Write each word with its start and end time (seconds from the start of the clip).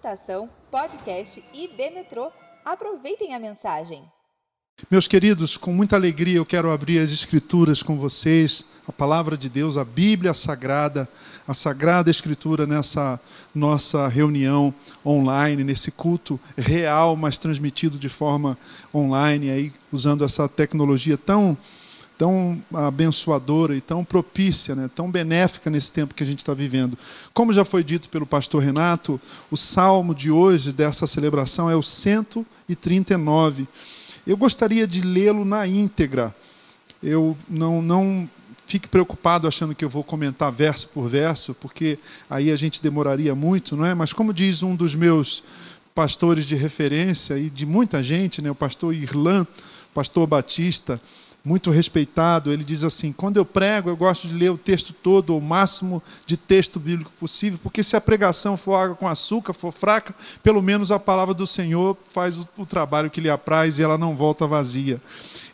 Estação, 0.00 0.48
podcast 0.70 1.44
e 1.52 1.68
B 1.68 1.90
Metrô. 1.90 2.32
Aproveitem 2.64 3.34
a 3.34 3.38
mensagem. 3.38 4.02
Meus 4.90 5.06
queridos, 5.06 5.58
com 5.58 5.74
muita 5.74 5.94
alegria 5.94 6.38
eu 6.38 6.46
quero 6.46 6.70
abrir 6.70 7.00
as 7.00 7.12
Escrituras 7.12 7.82
com 7.82 7.98
vocês, 7.98 8.64
a 8.88 8.92
palavra 8.92 9.36
de 9.36 9.50
Deus, 9.50 9.76
a 9.76 9.84
Bíblia 9.84 10.32
Sagrada, 10.32 11.06
a 11.46 11.52
Sagrada 11.52 12.10
Escritura 12.10 12.66
nessa 12.66 13.20
nossa 13.54 14.08
reunião 14.08 14.72
online, 15.04 15.62
nesse 15.62 15.90
culto 15.90 16.40
real, 16.56 17.14
mas 17.14 17.36
transmitido 17.36 17.98
de 17.98 18.08
forma 18.08 18.56
online, 18.94 19.50
aí 19.50 19.72
usando 19.92 20.24
essa 20.24 20.48
tecnologia 20.48 21.18
tão 21.18 21.58
tão 22.20 22.62
abençoadora 22.74 23.74
e 23.74 23.80
tão 23.80 24.04
propícia, 24.04 24.74
né, 24.74 24.90
tão 24.94 25.10
benéfica 25.10 25.70
nesse 25.70 25.90
tempo 25.90 26.12
que 26.12 26.22
a 26.22 26.26
gente 26.26 26.40
está 26.40 26.52
vivendo. 26.52 26.98
Como 27.32 27.50
já 27.50 27.64
foi 27.64 27.82
dito 27.82 28.10
pelo 28.10 28.26
pastor 28.26 28.62
Renato, 28.62 29.18
o 29.50 29.56
salmo 29.56 30.14
de 30.14 30.30
hoje 30.30 30.70
dessa 30.70 31.06
celebração 31.06 31.70
é 31.70 31.74
o 31.74 31.82
139. 31.82 33.66
Eu 34.26 34.36
gostaria 34.36 34.86
de 34.86 35.00
lê-lo 35.00 35.46
na 35.46 35.66
íntegra. 35.66 36.34
Eu 37.02 37.34
não, 37.48 37.80
não 37.80 38.28
fique 38.66 38.86
preocupado 38.86 39.48
achando 39.48 39.74
que 39.74 39.82
eu 39.82 39.88
vou 39.88 40.04
comentar 40.04 40.52
verso 40.52 40.88
por 40.88 41.08
verso, 41.08 41.54
porque 41.54 41.98
aí 42.28 42.50
a 42.50 42.56
gente 42.56 42.82
demoraria 42.82 43.34
muito, 43.34 43.74
não 43.74 43.86
é? 43.86 43.94
Mas 43.94 44.12
como 44.12 44.34
diz 44.34 44.62
um 44.62 44.76
dos 44.76 44.94
meus 44.94 45.42
pastores 45.94 46.44
de 46.44 46.54
referência 46.54 47.38
e 47.38 47.48
de 47.48 47.64
muita 47.64 48.02
gente, 48.02 48.42
né, 48.42 48.50
o 48.50 48.54
pastor 48.54 48.94
Irlan, 48.94 49.46
pastor 49.94 50.26
Batista, 50.26 51.00
muito 51.44 51.70
respeitado, 51.70 52.52
ele 52.52 52.64
diz 52.64 52.84
assim: 52.84 53.12
quando 53.12 53.36
eu 53.36 53.44
prego, 53.44 53.88
eu 53.88 53.96
gosto 53.96 54.28
de 54.28 54.34
ler 54.34 54.50
o 54.50 54.58
texto 54.58 54.92
todo, 54.92 55.36
o 55.36 55.40
máximo 55.40 56.02
de 56.26 56.36
texto 56.36 56.78
bíblico 56.78 57.10
possível, 57.18 57.58
porque 57.62 57.82
se 57.82 57.96
a 57.96 58.00
pregação 58.00 58.56
for 58.56 58.74
água 58.74 58.96
com 58.96 59.08
açúcar, 59.08 59.52
for 59.52 59.72
fraca, 59.72 60.14
pelo 60.42 60.62
menos 60.62 60.92
a 60.92 60.98
palavra 60.98 61.34
do 61.34 61.46
Senhor 61.46 61.96
faz 62.12 62.36
o, 62.36 62.48
o 62.58 62.66
trabalho 62.66 63.10
que 63.10 63.20
lhe 63.20 63.30
apraz 63.30 63.78
e 63.78 63.82
ela 63.82 63.96
não 63.96 64.14
volta 64.14 64.46
vazia. 64.46 65.00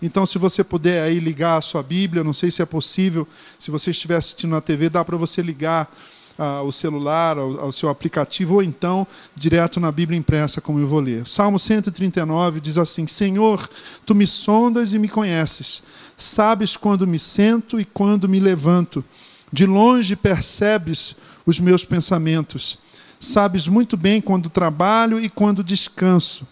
Então, 0.02 0.26
se 0.26 0.38
você 0.38 0.62
puder 0.62 1.02
aí 1.02 1.18
ligar 1.18 1.56
a 1.56 1.60
sua 1.60 1.82
Bíblia, 1.82 2.22
não 2.22 2.32
sei 2.32 2.50
se 2.50 2.60
é 2.60 2.66
possível, 2.66 3.26
se 3.58 3.70
você 3.70 3.90
estiver 3.90 4.16
assistindo 4.16 4.50
na 4.50 4.60
TV, 4.60 4.90
dá 4.90 5.04
para 5.04 5.16
você 5.16 5.40
ligar 5.40 5.90
ao 6.38 6.70
celular, 6.70 7.38
ao, 7.38 7.60
ao, 7.60 7.72
seu 7.72 7.88
aplicativo, 7.88 8.56
ou 8.56 8.62
então 8.62 9.06
direto 9.34 9.80
na 9.80 9.90
Bíblia 9.90 10.18
impressa, 10.18 10.60
como 10.60 10.78
eu 10.78 10.86
vou 10.86 11.00
ler. 11.00 11.26
Salmo 11.26 11.58
139 11.58 12.60
diz 12.60 12.78
assim: 12.78 13.06
Senhor, 13.06 13.68
tu 14.04 14.14
me 14.14 14.26
sondas 14.26 14.92
e 14.92 14.98
me 14.98 15.08
conheces, 15.08 15.82
sabes 16.16 16.76
quando 16.76 17.06
me 17.06 17.18
sento 17.18 17.80
e 17.80 17.84
quando 17.84 18.28
me 18.28 18.38
levanto, 18.38 19.04
de 19.52 19.64
longe 19.64 20.14
percebes 20.14 21.16
os 21.46 21.58
meus 21.58 21.84
pensamentos, 21.84 22.78
sabes 23.18 23.66
muito 23.66 23.96
bem 23.96 24.20
quando 24.20 24.50
trabalho 24.50 25.20
e 25.20 25.28
quando 25.28 25.64
descanso. 25.64 26.46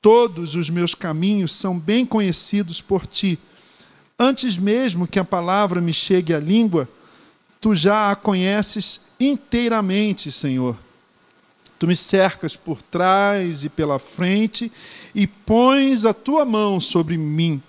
Todos 0.00 0.54
os 0.54 0.70
meus 0.70 0.94
caminhos 0.94 1.52
são 1.52 1.76
bem 1.76 2.06
conhecidos 2.06 2.80
por 2.80 3.04
ti. 3.04 3.36
Antes 4.16 4.56
mesmo 4.56 5.06
que 5.06 5.18
a 5.18 5.24
palavra 5.24 5.80
me 5.80 5.92
chegue 5.92 6.32
à 6.32 6.38
língua, 6.38 6.88
tu 7.60 7.74
já 7.74 8.10
a 8.10 8.16
conheces 8.16 9.00
inteiramente, 9.18 10.30
Senhor. 10.30 10.76
Tu 11.78 11.86
me 11.86 11.94
cercas 11.94 12.56
por 12.56 12.82
trás 12.82 13.64
e 13.64 13.68
pela 13.68 13.98
frente 13.98 14.72
e 15.14 15.26
pões 15.26 16.04
a 16.04 16.12
tua 16.12 16.44
mão 16.44 16.80
sobre 16.80 17.16
mim. 17.16 17.62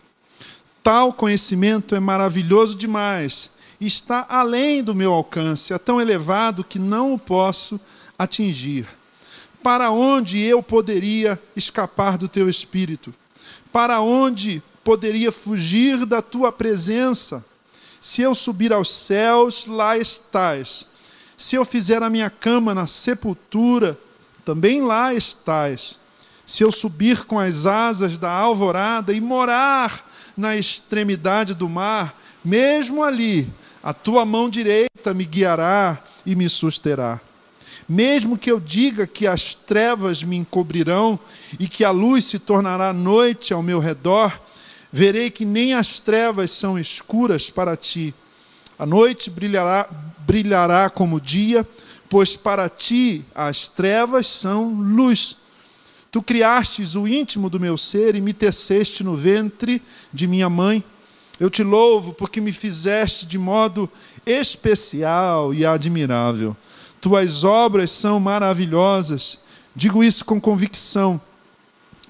Tal 0.82 1.14
conhecimento 1.14 1.96
é 1.96 2.00
maravilhoso 2.00 2.76
demais 2.76 3.52
está 3.88 4.26
além 4.30 4.84
do 4.84 4.94
meu 4.94 5.14
alcance, 5.14 5.74
é 5.74 5.78
tão 5.78 6.02
elevado 6.02 6.64
que 6.64 6.78
não 6.78 7.14
o 7.14 7.20
posso 7.20 7.80
atingir. 8.18 8.88
Para 9.64 9.92
onde 9.92 10.40
eu 10.40 10.62
poderia 10.62 11.42
escapar 11.56 12.18
do 12.18 12.28
teu 12.28 12.50
espírito? 12.50 13.14
Para 13.72 14.02
onde 14.02 14.62
poderia 14.84 15.32
fugir 15.32 16.06
da 16.06 16.22
tua 16.22 16.52
presença? 16.52 17.46
Se 18.02 18.22
eu 18.22 18.34
subir 18.34 18.72
aos 18.72 18.92
céus, 18.92 19.66
lá 19.66 19.98
estás. 19.98 20.88
Se 21.38 21.56
eu 21.56 21.66
fizer 21.66 22.02
a 22.04 22.10
minha 22.10 22.30
cama 22.30 22.74
na 22.74 22.88
sepultura, 22.88 23.98
também 24.46 24.82
lá 24.82 25.14
estás. 25.14 25.98
Se 26.46 26.64
eu 26.64 26.72
subir 26.72 27.26
com 27.26 27.38
as 27.38 27.66
asas 27.66 28.18
da 28.18 28.32
alvorada 28.32 29.14
e 29.14 29.22
morar 29.22 30.06
na 30.36 30.56
extremidade 30.56 31.54
do 31.54 31.70
mar, 31.70 32.18
mesmo 32.44 33.04
ali, 33.04 33.48
a 33.84 33.94
tua 33.94 34.26
mão 34.26 34.50
direita 34.50 35.14
me 35.14 35.26
guiará 35.26 36.02
e 36.26 36.36
me 36.36 36.50
susterá. 36.50 37.20
Mesmo 37.88 38.38
que 38.38 38.52
eu 38.52 38.60
diga 38.60 39.08
que 39.08 39.28
as 39.28 39.56
trevas 39.56 40.24
me 40.24 40.36
encobrirão 40.38 41.20
e 41.60 41.68
que 41.68 41.84
a 41.84 41.92
luz 41.92 42.26
se 42.26 42.40
tornará 42.40 42.94
noite 42.94 43.54
ao 43.54 43.64
meu 43.64 43.80
redor, 43.80 44.40
verei 44.92 45.30
que 45.30 45.46
nem 45.46 45.74
as 45.74 46.00
trevas 46.00 46.52
são 46.52 46.78
escuras 46.78 47.50
para 47.50 47.78
ti. 47.78 48.14
A 48.78 48.86
noite 48.86 49.30
brilhará, 49.30 49.88
brilhará 50.20 50.90
como 50.90 51.20
dia, 51.20 51.68
pois 52.10 52.36
para 52.36 52.70
ti 52.70 53.26
as 53.36 53.70
trevas 53.70 54.28
são 54.28 54.70
luz. 54.74 55.38
Tu 56.12 56.24
criastes 56.24 56.96
o 56.96 57.08
íntimo 57.08 57.50
do 57.50 57.60
meu 57.60 57.78
ser 57.78 58.16
e 58.16 58.22
me 58.22 58.34
teceste 58.34 59.04
no 59.04 59.16
ventre 59.16 59.82
de 60.12 60.26
minha 60.26 60.50
mãe. 60.50 60.84
Eu 61.40 61.50
te 61.50 61.64
louvo 61.64 62.14
porque 62.14 62.42
me 62.42 62.52
fizeste 62.52 63.26
de 63.26 63.38
modo 63.38 63.90
especial 64.26 65.54
e 65.54 65.66
admirável. 65.66 66.58
Tuas 67.00 67.44
obras 67.44 67.92
são 67.92 68.20
maravilhosas. 68.20 69.40
Digo 69.76 70.04
isso 70.04 70.26
com 70.26 70.42
convicção 70.42 71.22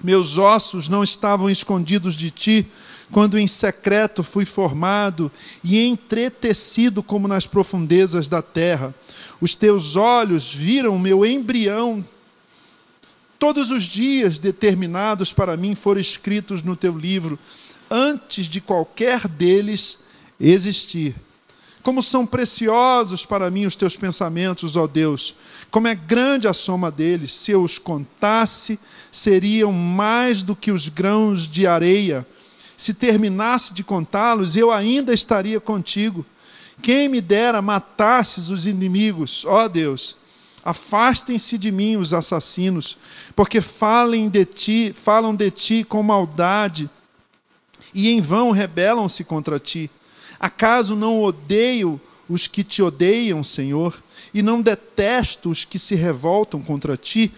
meus 0.02 0.38
ossos 0.38 0.88
não 0.88 1.02
estavam 1.04 1.50
escondidos 1.50 2.14
de 2.14 2.30
ti, 2.30 2.66
quando 3.10 3.38
em 3.38 3.46
secreto 3.46 4.22
fui 4.22 4.44
formado 4.44 5.30
e 5.64 5.80
entretecido 5.80 7.02
como 7.02 7.26
nas 7.26 7.46
profundezas 7.46 8.28
da 8.28 8.40
terra. 8.40 8.94
Os 9.40 9.56
teus 9.56 9.96
olhos 9.96 10.52
viram 10.52 10.98
meu 10.98 11.26
embrião. 11.26 12.04
Todos 13.38 13.70
os 13.70 13.84
dias 13.84 14.38
determinados 14.38 15.32
para 15.32 15.56
mim 15.56 15.74
foram 15.74 16.00
escritos 16.00 16.62
no 16.62 16.76
teu 16.76 16.96
livro, 16.96 17.38
antes 17.90 18.46
de 18.46 18.60
qualquer 18.60 19.26
deles 19.26 19.98
existir. 20.38 21.14
Como 21.82 22.02
são 22.02 22.26
preciosos 22.26 23.24
para 23.24 23.50
mim 23.50 23.64
os 23.64 23.74
teus 23.74 23.96
pensamentos, 23.96 24.76
ó 24.76 24.86
Deus. 24.86 25.34
Como 25.70 25.88
é 25.88 25.94
grande 25.94 26.46
a 26.46 26.52
soma 26.52 26.90
deles. 26.90 27.32
Se 27.32 27.52
eu 27.52 27.62
os 27.62 27.78
contasse, 27.78 28.78
seriam 29.10 29.72
mais 29.72 30.42
do 30.42 30.54
que 30.54 30.70
os 30.70 30.88
grãos 30.88 31.48
de 31.48 31.66
areia. 31.66 32.26
Se 32.76 32.92
terminasse 32.92 33.72
de 33.72 33.82
contá-los, 33.82 34.56
eu 34.56 34.70
ainda 34.70 35.12
estaria 35.12 35.60
contigo. 35.60 36.24
Quem 36.82 37.08
me 37.08 37.20
dera 37.20 37.60
matasses 37.60 38.50
os 38.50 38.66
inimigos, 38.66 39.44
ó 39.46 39.68
Deus. 39.68 40.16
Afastem-se 40.62 41.56
de 41.56 41.70
mim 41.70 41.96
os 41.96 42.12
assassinos, 42.12 42.98
porque 43.34 43.62
falem 43.62 44.28
de 44.28 44.44
ti, 44.44 44.94
falam 44.94 45.34
de 45.34 45.50
ti 45.50 45.84
com 45.84 46.02
maldade 46.02 46.90
e 47.94 48.08
em 48.10 48.20
vão 48.20 48.50
rebelam-se 48.50 49.24
contra 49.24 49.58
ti. 49.58 49.90
Acaso 50.40 50.96
não 50.96 51.22
odeio 51.22 52.00
os 52.26 52.46
que 52.46 52.64
te 52.64 52.82
odeiam, 52.82 53.42
Senhor, 53.42 54.02
e 54.32 54.40
não 54.40 54.62
detesto 54.62 55.50
os 55.50 55.66
que 55.66 55.78
se 55.78 55.94
revoltam 55.94 56.62
contra 56.62 56.96
ti? 56.96 57.30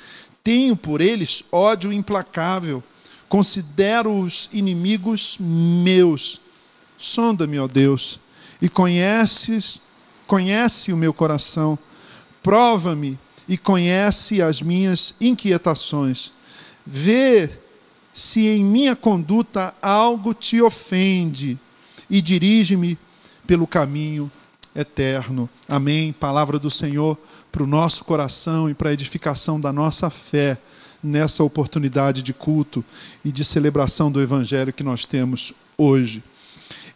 Tenho 0.45 0.77
por 0.77 1.01
eles 1.01 1.43
ódio 1.51 1.93
implacável. 1.93 2.83
Considero-os 3.29 4.49
inimigos 4.53 5.37
meus. 5.41 6.41
Sonda-me, 6.97 7.59
ó 7.59 7.67
Deus, 7.67 8.21
e 8.61 8.69
conheces, 8.69 9.81
conhece 10.27 10.93
o 10.93 10.97
meu 10.97 11.13
coração. 11.13 11.77
Prova-me 12.41 13.19
e 13.49 13.59
conhece 13.59 14.41
as 14.41 14.63
minhas 14.63 15.15
inquietações. 15.21 16.33
Vê 16.87 17.51
se 18.15 18.47
em 18.47 18.63
minha 18.63 18.95
conduta 18.95 19.75
algo 19.81 20.35
te 20.35 20.61
ofende 20.61 21.59
e 22.13 22.21
dirige-me 22.21 22.99
pelo 23.47 23.67
caminho 23.67 24.31
eterno. 24.77 25.49
Amém. 25.67 26.13
Palavra 26.13 26.59
do 26.59 26.71
Senhor 26.71 27.17
para 27.51 27.63
o 27.63 27.67
nosso 27.67 28.05
coração 28.05 28.69
e 28.69 28.75
para 28.75 28.91
a 28.91 28.93
edificação 28.93 29.59
da 29.59 29.73
nossa 29.73 30.11
fé 30.11 30.59
nessa 31.03 31.43
oportunidade 31.43 32.23
de 32.23 32.35
culto 32.35 32.85
e 33.25 33.33
de 33.33 33.43
celebração 33.47 34.13
do 34.13 34.21
Evangelho 34.21 34.75
que 34.75 34.85
nós 34.85 35.07
temos 35.07 35.55
hoje. 35.77 36.23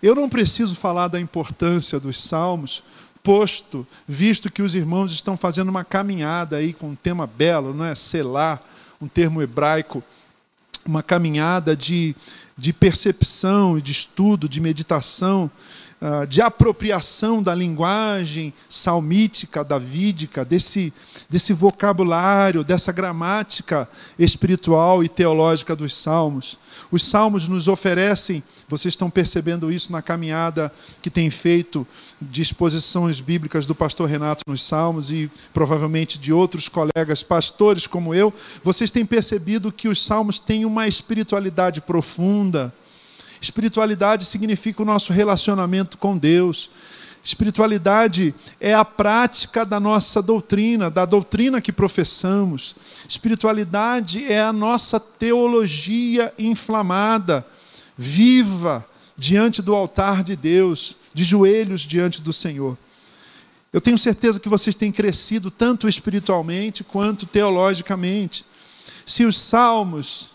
Eu 0.03 0.15
não 0.15 0.29
preciso 0.29 0.77
falar 0.77 1.09
da 1.09 1.19
importância 1.19 1.99
dos 1.99 2.21
salmos, 2.21 2.85
posto, 3.23 3.87
visto 4.07 4.53
que 4.53 4.61
os 4.61 4.75
irmãos 4.75 5.13
estão 5.13 5.35
fazendo 5.35 5.71
uma 5.71 5.83
caminhada 5.83 6.59
aí 6.59 6.75
com 6.75 6.91
um 6.91 6.95
tema 6.95 7.27
belo, 7.27 7.73
não 7.73 7.87
é? 7.87 7.95
Selar, 7.95 8.61
um 9.01 9.09
termo 9.09 9.41
hebraico, 9.41 10.05
uma 10.89 11.03
caminhada 11.03 11.77
de 11.77 12.15
de 12.59 12.73
percepção, 12.73 13.79
de 13.79 13.93
estudo, 13.93 14.49
de 14.49 14.61
meditação 14.61 15.51
de 16.29 16.41
apropriação 16.41 17.43
da 17.43 17.55
linguagem 17.55 18.53
salmítica, 18.69 19.65
davídica, 19.65 20.45
desse, 20.45 20.93
desse 21.29 21.53
vocabulário, 21.53 22.63
dessa 22.63 22.93
gramática 22.93 23.89
espiritual 24.19 25.03
e 25.03 25.09
teológica 25.09 25.75
dos 25.75 25.95
salmos. 25.95 26.59
Os 26.91 27.03
salmos 27.03 27.49
nos 27.49 27.67
oferecem, 27.67 28.43
vocês 28.69 28.93
estão 28.93 29.11
percebendo 29.11 29.73
isso 29.73 29.91
na 29.91 30.03
caminhada 30.03 30.73
que 31.01 31.11
tem 31.11 31.31
feito 31.31 31.87
de 32.21 32.43
exposições 32.43 33.21
bíblicas 33.21 33.67
do 33.67 33.75
pastor 33.75 34.09
Renato 34.09 34.43
nos 34.47 34.63
salmos 34.63 35.11
e 35.11 35.31
provavelmente 35.53 36.19
de 36.19 36.33
outros 36.33 36.69
colegas 36.69 37.23
pastores 37.23 37.87
como 37.87 38.15
eu, 38.15 38.33
vocês 38.63 38.91
têm 38.91 39.05
percebido 39.05 39.73
que 39.73 39.89
os 39.89 40.05
salmos 40.05 40.39
têm 40.39 40.65
uma 40.65 40.87
espiritualidade 40.87 41.81
profunda. 41.81 42.73
Espiritualidade 43.41 44.25
significa 44.25 44.83
o 44.83 44.87
nosso 44.87 45.13
relacionamento 45.13 45.99
com 45.99 46.17
Deus. 46.17 46.71
Espiritualidade 47.23 48.33
é 48.61 48.73
a 48.73 48.85
prática 48.85 49.67
da 49.67 49.81
nossa 49.81 50.23
doutrina, 50.23 50.89
da 50.89 51.05
doutrina 51.05 51.61
que 51.61 51.73
professamos. 51.73 52.77
Espiritualidade 53.09 54.25
é 54.25 54.41
a 54.41 54.53
nossa 54.53 55.01
teologia 55.01 56.33
inflamada, 56.39 57.45
viva, 57.99 58.87
diante 59.17 59.61
do 59.61 59.75
altar 59.75 60.23
de 60.23 60.37
Deus, 60.37 60.97
de 61.13 61.25
joelhos 61.25 61.81
diante 61.81 62.23
do 62.23 62.33
Senhor. 62.33 62.79
Eu 63.73 63.81
tenho 63.81 63.99
certeza 63.99 64.39
que 64.39 64.49
vocês 64.49 64.77
têm 64.77 64.93
crescido 64.93 65.51
tanto 65.51 65.89
espiritualmente 65.89 66.85
quanto 66.85 67.27
teologicamente. 67.27 68.45
Se 69.05 69.25
os 69.25 69.39
salmos 69.39 70.31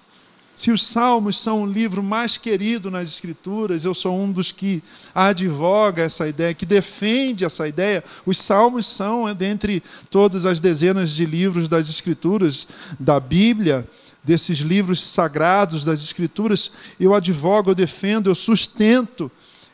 se 0.62 0.70
os 0.70 0.86
Salmos 0.86 1.40
são 1.40 1.64
o 1.64 1.66
livro 1.66 2.04
mais 2.04 2.38
querido 2.38 2.92
nas 2.92 3.10
Escrituras, 3.10 3.84
eu 3.84 3.96
sou 3.96 4.16
um 4.16 4.32
dos 4.32 4.52
que 4.52 4.84
advoga 5.16 6.04
essa 6.04 6.28
ideia, 6.28 6.54
que 6.54 6.68
defende 6.68 7.44
essa 7.44 7.68
ideia. 7.68 8.04
Os 8.28 8.38
Salmos 8.38 8.86
são, 8.86 9.34
dentre 9.34 9.82
todas 10.12 10.46
as 10.46 10.60
dezenas 10.60 11.16
de 11.16 11.26
livros 11.26 11.68
das 11.68 11.90
Escrituras, 11.90 12.68
da 13.00 13.20
Bíblia, 13.20 13.90
desses 14.24 14.60
livros 14.60 15.02
sagrados 15.02 15.84
das 15.84 16.04
Escrituras, 16.04 16.72
eu 17.00 17.16
advogo, 17.16 17.72
eu 17.72 17.76
defendo, 17.76 18.30
eu 18.30 18.36
sustento 18.36 19.32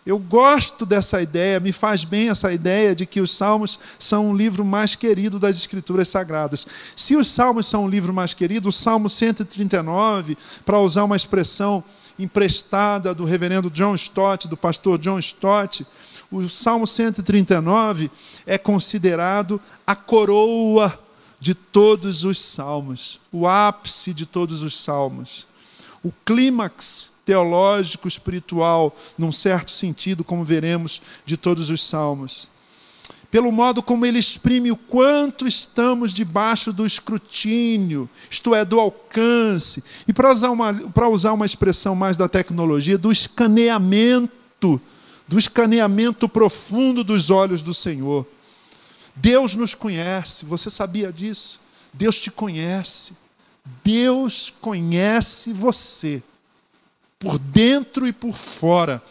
eu 0.07 0.17
gosto 0.17 0.85
dessa 0.85 1.21
ideia, 1.21 1.59
me 1.59 1.73
faz 1.73 2.05
bem 2.05 2.29
essa 2.29 2.53
ideia 2.53 2.95
de 2.95 3.05
que 3.05 3.19
os 3.19 3.29
Salmos 3.29 3.77
são 3.99 4.29
um 4.29 4.35
livro 4.37 4.63
mais 4.63 4.95
querido 4.95 5.37
das 5.37 5.57
Escrituras 5.57 6.07
Sagradas. 6.07 6.65
Se 6.95 7.17
os 7.17 7.29
Salmos 7.29 7.65
são 7.65 7.83
um 7.83 7.89
livro 7.89 8.13
mais 8.13 8.33
querido, 8.33 8.69
o 8.69 8.71
Salmo 8.71 9.09
139, 9.09 10.37
para 10.65 10.79
usar 10.79 11.03
uma 11.03 11.17
expressão 11.17 11.83
emprestada 12.17 13.13
do 13.13 13.25
reverendo 13.25 13.69
John 13.69 13.95
Stott, 13.95 14.47
do 14.47 14.55
pastor 14.55 14.97
John 14.97 15.19
Stott, 15.19 15.85
o 16.31 16.47
Salmo 16.47 16.87
139 16.87 18.09
é 18.45 18.57
considerado 18.57 19.59
a 19.85 19.93
coroa 19.93 20.97
de 21.37 21.53
todos 21.53 22.23
os 22.23 22.39
salmos, 22.39 23.19
o 23.29 23.45
ápice 23.45 24.13
de 24.13 24.25
todos 24.25 24.61
os 24.61 24.79
salmos, 24.79 25.45
o 26.01 26.13
clímax 26.23 27.16
teológico, 27.27 28.07
espiritual, 28.07 28.95
num 29.17 29.33
certo 29.33 29.69
sentido, 29.69 30.23
como 30.23 30.45
veremos 30.45 31.01
de 31.25 31.35
todos 31.35 31.69
os 31.69 31.83
salmos. 31.83 32.47
Pelo 33.29 33.51
modo 33.51 33.83
como 33.83 34.05
ele 34.05 34.17
exprime 34.17 34.71
o 34.71 34.77
quanto 34.77 35.45
estamos 35.45 36.13
debaixo 36.13 36.71
do 36.71 36.85
escrutínio, 36.85 38.09
isto 38.31 38.55
é, 38.55 38.63
do 38.63 38.79
alcance, 38.79 39.83
e 40.07 40.13
para 40.13 40.31
usar 40.31 40.49
uma, 40.49 40.73
para 40.73 41.09
usar 41.09 41.33
uma 41.33 41.45
expressão 41.45 41.93
mais 41.93 42.15
da 42.15 42.29
tecnologia, 42.29 42.97
do 42.97 43.11
escaneamento, 43.11 44.79
do 45.27 45.37
escaneamento 45.37 46.29
profundo 46.29 47.03
dos 47.03 47.29
olhos 47.29 47.61
do 47.61 47.73
Senhor. 47.73 48.25
Deus 49.13 49.53
nos 49.53 49.75
conhece, 49.75 50.45
você 50.45 50.69
sabia 50.69 51.11
disso? 51.11 51.59
Deus 51.93 52.21
te 52.21 52.31
conhece. 52.31 53.17
Deus 53.83 54.53
conhece 54.61 55.51
você 55.51 56.23
por 57.19 57.39
dentro 57.39 58.07
e 58.07 58.13
por 58.13 58.33
fora. 58.33 59.01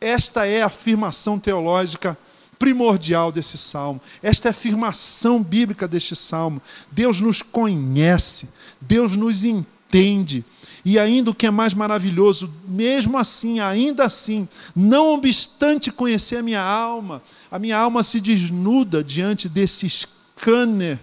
Esta 0.00 0.46
é 0.46 0.62
a 0.62 0.66
afirmação 0.66 1.38
teológica 1.38 2.18
primordial 2.58 3.30
desse 3.30 3.56
salmo. 3.56 4.00
Esta 4.22 4.48
é 4.48 4.50
a 4.50 4.50
afirmação 4.50 5.42
bíblica 5.42 5.86
deste 5.86 6.16
salmo. 6.16 6.60
Deus 6.90 7.20
nos 7.20 7.42
conhece, 7.42 8.48
Deus 8.80 9.16
nos 9.16 9.44
entende. 9.44 10.44
E 10.84 10.98
ainda 10.98 11.30
o 11.30 11.34
que 11.34 11.46
é 11.46 11.50
mais 11.50 11.72
maravilhoso, 11.72 12.52
mesmo 12.68 13.16
assim, 13.16 13.60
ainda 13.60 14.04
assim, 14.04 14.46
não 14.74 15.14
obstante 15.14 15.90
conhecer 15.90 16.36
a 16.36 16.42
minha 16.42 16.60
alma, 16.60 17.22
a 17.50 17.58
minha 17.58 17.78
alma 17.78 18.02
se 18.02 18.20
desnuda 18.20 19.02
diante 19.02 19.48
desse 19.48 19.88
scanner 19.88 20.98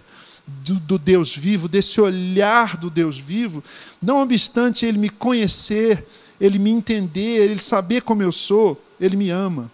do, 0.45 0.75
do, 0.75 0.99
Deus 0.99 1.35
vivo, 1.35 1.67
desse 1.67 1.99
olhar 1.99 2.77
do 2.77 2.89
Deus 2.89 3.17
vivo, 3.17 3.63
não 4.01 4.21
obstante 4.21 4.85
ele 4.85 4.99
me 4.99 5.09
conhecer, 5.09 6.05
ele 6.41 6.57
me 6.57 6.71
entender, 6.71 7.51
ele 7.51 7.61
saber 7.61 8.01
como 8.01 8.23
eu 8.23 8.31
sou, 8.31 8.83
ele 8.99 9.15
me 9.15 9.29
ama. 9.29 9.71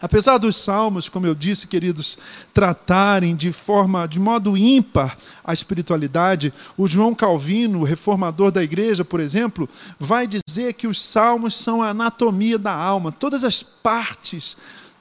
Apesar 0.00 0.38
dos 0.38 0.54
salmos, 0.54 1.08
como 1.08 1.26
eu 1.26 1.34
disse, 1.34 1.66
queridos, 1.66 2.16
tratarem 2.54 3.34
de 3.34 3.50
forma, 3.50 4.06
de 4.06 4.20
modo 4.20 4.56
ímpar 4.56 5.16
a 5.42 5.52
espiritualidade, 5.52 6.54
o 6.76 6.86
João 6.86 7.14
Calvino, 7.14 7.82
reformador 7.82 8.52
da 8.52 8.62
igreja, 8.62 9.04
por 9.04 9.18
exemplo, 9.18 9.68
vai 9.98 10.28
dizer 10.28 10.74
que 10.74 10.86
os 10.86 11.02
salmos 11.02 11.54
são 11.54 11.82
a 11.82 11.88
anatomia 11.88 12.58
da 12.58 12.72
alma, 12.72 13.10
todas 13.10 13.42
as 13.42 13.64
partes, 13.64 14.56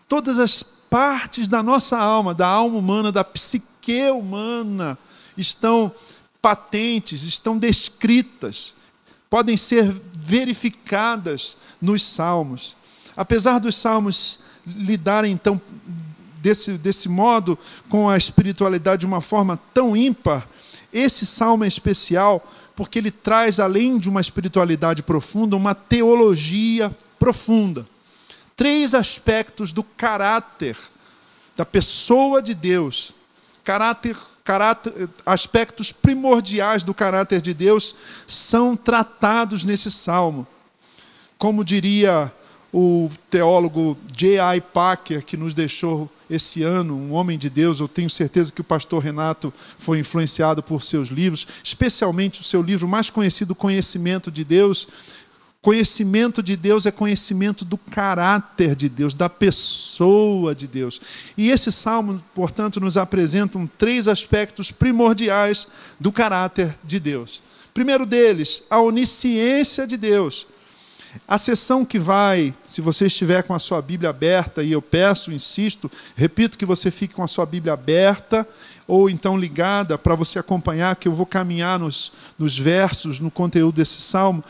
todas 0.07 0.39
as 0.39 0.63
partes 0.63 1.47
da 1.47 1.62
nossa 1.62 1.97
alma, 1.97 2.33
da 2.33 2.47
alma 2.47 2.79
humana, 2.79 3.12
da 3.12 3.23
psique 3.23 4.09
humana, 4.09 4.97
estão 5.38 5.91
patentes, 6.41 7.21
estão 7.23 7.56
descritas 7.57 8.73
podem 9.30 9.57
ser 9.57 9.94
verificadas 10.18 11.57
nos 11.81 12.04
salmos. 12.04 12.75
Apesar 13.16 13.60
dos 13.60 13.75
salmos 13.75 14.39
lidarem 14.66 15.31
então 15.31 15.62
desse, 16.42 16.77
desse 16.77 17.07
modo 17.07 17.57
com 17.89 18.10
a 18.10 18.18
espiritualidade 18.18 19.01
de 19.01 19.06
uma 19.06 19.22
forma 19.22 19.60
tão 19.74 19.95
ímpar, 19.95 20.48
esse 20.92 21.25
salmo 21.25 21.63
é 21.63 21.68
especial 21.68 22.45
porque 22.75 23.00
ele 23.00 23.12
traz, 23.12 23.60
além 23.60 23.98
de 23.98 24.10
uma 24.10 24.19
espiritualidade 24.19 25.01
profunda, 25.01 25.56
uma 25.56 25.74
teologia 25.74 26.95
profunda. 27.18 27.86
Três 28.56 28.94
aspectos 28.94 29.72
do 29.72 29.83
caráter 29.83 30.77
da 31.56 31.66
pessoa 31.66 32.42
de 32.42 32.54
Deus, 32.54 33.13
caráter 33.65 34.15
caráter, 34.45 35.09
aspectos 35.25 35.91
primordiais 35.91 36.84
do 36.84 36.93
caráter 36.93 37.41
de 37.41 37.51
Deus 37.51 37.95
são 38.27 38.77
tratados 38.77 39.63
nesse 39.63 39.89
salmo. 39.89 40.48
Como 41.38 41.65
diria 41.65 42.31
o 42.72 43.10
teólogo 43.29 43.98
J.I. 44.15 44.62
Packer, 44.62 45.25
que 45.25 45.36
nos 45.36 45.53
deixou 45.53 46.10
esse 46.29 46.62
ano, 46.62 46.95
um 46.95 47.13
homem 47.13 47.39
de 47.39 47.50
Deus, 47.50 47.79
eu 47.79 47.88
tenho 47.88 48.10
certeza 48.10 48.51
que 48.51 48.62
o 48.62 48.65
pastor 48.65 49.01
Renato 49.01 49.51
foi 49.79 50.00
influenciado 50.00 50.62
por 50.62 50.84
seus 50.84 51.07
livros, 51.07 51.48
especialmente 51.63 52.41
o 52.41 52.43
seu 52.43 52.62
livro 52.62 52.88
mais 52.88 53.10
conhecido, 53.10 53.55
Conhecimento 53.55 54.29
de 54.29 54.43
Deus, 54.43 54.88
Conhecimento 55.65 56.43
de 56.43 56.55
Deus 56.55 56.86
é 56.86 56.91
conhecimento 56.91 57.65
do 57.65 57.75
caráter 57.75 58.75
de 58.75 58.88
Deus, 58.88 59.15
da 59.15 59.27
pessoa 59.27 60.53
de 60.53 60.67
Deus. 60.67 61.01
E 61.36 61.50
esse 61.50 61.72
salmo, 61.72 62.24
portanto, 62.36 62.79
nos 62.79 62.98
apresenta 62.98 63.60
três 63.75 64.07
aspectos 64.07 64.69
primordiais 64.69 65.67
do 66.00 66.12
caráter 66.12 66.77
de 66.84 67.00
Deus. 67.00 67.41
Primeiro 67.74 68.05
deles, 68.05 68.62
a 68.69 68.79
onisciência 68.79 69.88
de 69.88 69.98
Deus. 69.98 70.45
A 71.27 71.39
sessão 71.39 71.84
que 71.84 71.98
vai, 71.98 72.53
se 72.63 72.79
você 72.79 73.07
estiver 73.07 73.41
com 73.41 73.55
a 73.55 73.57
sua 73.57 73.81
Bíblia 73.81 74.12
aberta, 74.12 74.62
e 74.62 74.72
eu 74.72 74.84
peço, 74.84 75.31
insisto, 75.31 75.89
repito 76.15 76.60
que 76.60 76.65
você 76.65 76.91
fique 76.91 77.15
com 77.15 77.24
a 77.24 77.27
sua 77.27 77.45
Bíblia 77.48 77.74
aberta 77.74 78.48
ou 78.88 79.10
então 79.10 79.38
ligada 79.38 79.98
para 79.98 80.15
você 80.15 80.38
acompanhar, 80.38 80.96
que 80.96 81.08
eu 81.08 81.13
vou 81.13 81.25
caminhar 81.25 81.80
nos, 81.80 82.12
nos 82.38 82.58
versos, 82.58 83.20
no 83.20 83.32
conteúdo 83.32 83.75
desse 83.75 84.01
salmo. 84.01 84.44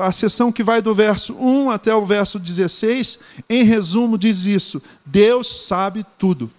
A 0.00 0.10
sessão 0.10 0.50
que 0.50 0.64
vai 0.64 0.82
do 0.82 0.94
verso 0.94 1.34
1 1.34 1.70
até 1.70 1.94
o 1.94 2.04
verso 2.04 2.38
16, 2.38 3.18
em 3.48 3.62
resumo, 3.62 4.18
diz 4.18 4.44
isso: 4.44 4.82
Deus 5.06 5.66
sabe 5.66 6.04
tudo. 6.18 6.50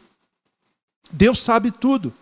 Deus 1.12 1.40
sabe 1.40 1.72
tudo. 1.72 2.14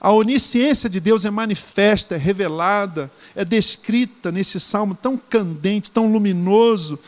A 0.00 0.12
onisciência 0.12 0.88
de 0.88 1.00
Deus 1.00 1.24
é 1.24 1.30
manifesta, 1.30 2.14
é 2.14 2.18
revelada, 2.18 3.10
é 3.34 3.44
descrita 3.44 4.32
nesse 4.32 4.58
salmo 4.58 4.94
tão 4.94 5.16
candente, 5.16 5.90
tão 5.90 6.10
luminoso, 6.10 6.98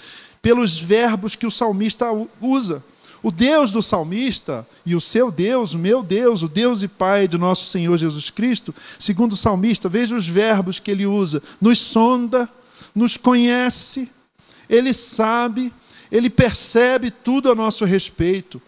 pelos 0.42 0.78
verbos 0.78 1.36
que 1.36 1.46
o 1.46 1.50
salmista 1.50 2.06
usa. 2.40 2.82
O 3.22 3.30
Deus 3.30 3.70
do 3.70 3.82
salmista 3.82 4.66
e 4.84 4.94
o 4.94 5.00
seu 5.00 5.30
Deus, 5.30 5.74
o 5.74 5.78
meu 5.78 6.02
Deus, 6.02 6.42
o 6.42 6.48
Deus 6.48 6.82
e 6.82 6.88
Pai 6.88 7.28
de 7.28 7.36
nosso 7.36 7.66
Senhor 7.66 7.96
Jesus 7.96 8.30
Cristo, 8.30 8.74
segundo 8.98 9.32
o 9.32 9.36
salmista, 9.36 9.88
veja 9.88 10.16
os 10.16 10.26
verbos 10.26 10.78
que 10.78 10.90
ele 10.90 11.06
usa: 11.06 11.42
nos 11.60 11.78
sonda, 11.78 12.48
nos 12.94 13.16
conhece, 13.16 14.10
ele 14.70 14.94
sabe, 14.94 15.72
Ele 16.12 16.30
percebe 16.30 17.10
tudo 17.10 17.50
a 17.50 17.54
nosso 17.54 17.84
respeito. 17.84 18.62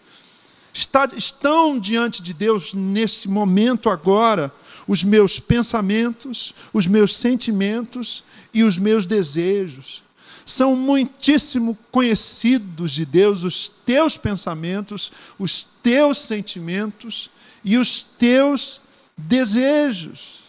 Está, 0.73 1.07
estão 1.15 1.79
diante 1.79 2.21
de 2.21 2.33
Deus 2.33 2.73
nesse 2.73 3.29
momento 3.29 3.89
agora 3.89 4.51
os 4.87 5.03
meus 5.03 5.39
pensamentos, 5.39 6.53
os 6.73 6.87
meus 6.87 7.15
sentimentos 7.15 8.23
e 8.53 8.63
os 8.63 8.77
meus 8.77 9.05
desejos. 9.05 10.02
São 10.45 10.75
muitíssimo 10.75 11.77
conhecidos 11.91 12.91
de 12.91 13.05
Deus 13.05 13.43
os 13.43 13.71
teus 13.85 14.17
pensamentos, 14.17 15.11
os 15.39 15.67
teus 15.81 16.17
sentimentos 16.17 17.29
e 17.63 17.77
os 17.77 18.03
teus 18.03 18.81
desejos. 19.17 20.43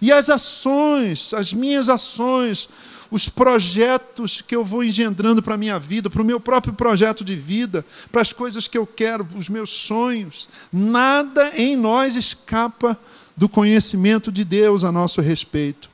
E 0.00 0.10
as 0.10 0.28
ações, 0.28 1.32
as 1.32 1.54
minhas 1.54 1.88
ações, 1.88 2.68
os 3.12 3.28
projetos 3.28 4.40
que 4.40 4.56
eu 4.56 4.64
vou 4.64 4.82
engendrando 4.82 5.42
para 5.42 5.54
a 5.54 5.58
minha 5.58 5.78
vida, 5.78 6.08
para 6.08 6.22
o 6.22 6.24
meu 6.24 6.40
próprio 6.40 6.72
projeto 6.72 7.22
de 7.22 7.36
vida, 7.36 7.84
para 8.10 8.22
as 8.22 8.32
coisas 8.32 8.66
que 8.66 8.76
eu 8.76 8.86
quero, 8.86 9.28
os 9.36 9.50
meus 9.50 9.70
sonhos. 9.70 10.48
Nada 10.72 11.52
em 11.54 11.76
nós 11.76 12.16
escapa 12.16 12.98
do 13.36 13.48
conhecimento 13.48 14.32
de 14.32 14.44
Deus 14.44 14.82
a 14.82 14.90
nosso 14.90 15.20
respeito. 15.20 15.91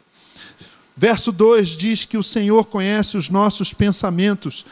Verso 0.98 1.30
2 1.30 1.70
diz 1.70 2.04
que 2.04 2.18
o 2.18 2.22
Senhor 2.22 2.66
conhece 2.66 3.16
os 3.16 3.30
nossos 3.30 3.72
pensamentos. 3.72 4.66